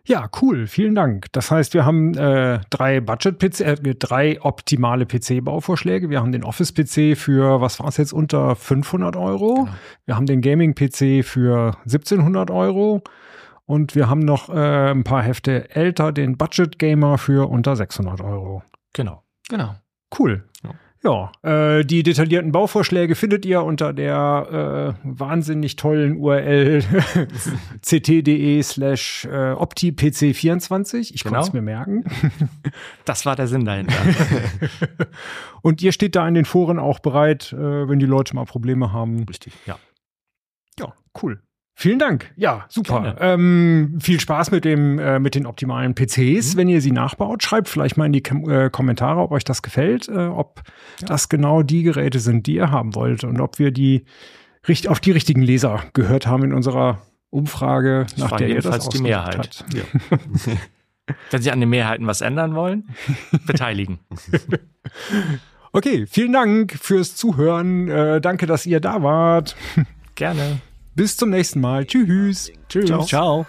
[0.08, 0.66] Ja, cool.
[0.66, 1.26] Vielen Dank.
[1.32, 6.08] Das heißt, wir haben äh, drei Budget-PC, äh, drei optimale PC-Bauvorschläge.
[6.08, 9.64] Wir haben den Office-PC für, was war es jetzt, unter 500 Euro.
[9.64, 9.76] Genau.
[10.06, 13.02] Wir haben den Gaming-PC für 1700 Euro.
[13.66, 18.62] Und wir haben noch äh, ein paar Hefte älter, den Budget-Gamer für unter 600 Euro.
[18.94, 19.24] Genau.
[19.50, 19.74] Genau.
[20.18, 20.48] Cool.
[20.64, 20.70] Ja,
[21.42, 26.82] äh, die detaillierten Bauvorschläge findet ihr unter der äh, wahnsinnig tollen URL
[27.82, 31.14] ct.de slash äh, optipc24.
[31.14, 31.36] Ich Genau.
[31.36, 32.04] konnte es mir merken.
[33.04, 33.94] Das war der Sinn dahinter.
[35.62, 38.92] Und ihr steht da in den Foren auch bereit, äh, wenn die Leute mal Probleme
[38.92, 39.24] haben.
[39.24, 39.78] Richtig, ja.
[40.78, 40.92] Ja,
[41.22, 41.40] cool.
[41.80, 42.32] Vielen Dank.
[42.34, 43.14] Ja, super.
[43.20, 47.44] Ähm, viel Spaß mit dem äh, mit den optimalen PCs, wenn ihr sie nachbaut.
[47.44, 50.62] Schreibt vielleicht mal in die Kom äh, Kommentare, ob euch das gefällt, äh, ob
[51.06, 54.04] das genau die Geräte sind, die ihr haben wollt und ob wir die
[54.66, 57.00] richt auf die richtigen Leser gehört haben in unserer
[57.30, 59.36] Umfrage, nach war der ihr das die Mehrheit.
[59.36, 59.64] habt.
[61.30, 62.88] Wenn Sie an den Mehrheiten was ändern wollen,
[63.46, 64.00] beteiligen.
[65.70, 67.88] Okay, vielen Dank fürs Zuhören.
[67.88, 69.54] Äh, danke, dass ihr da wart.
[70.14, 70.60] Gerne.
[70.98, 71.86] Bis zum nächsten Mal.
[71.86, 72.50] Tschüss.
[72.68, 73.06] Tschüss.
[73.06, 73.46] Ciao.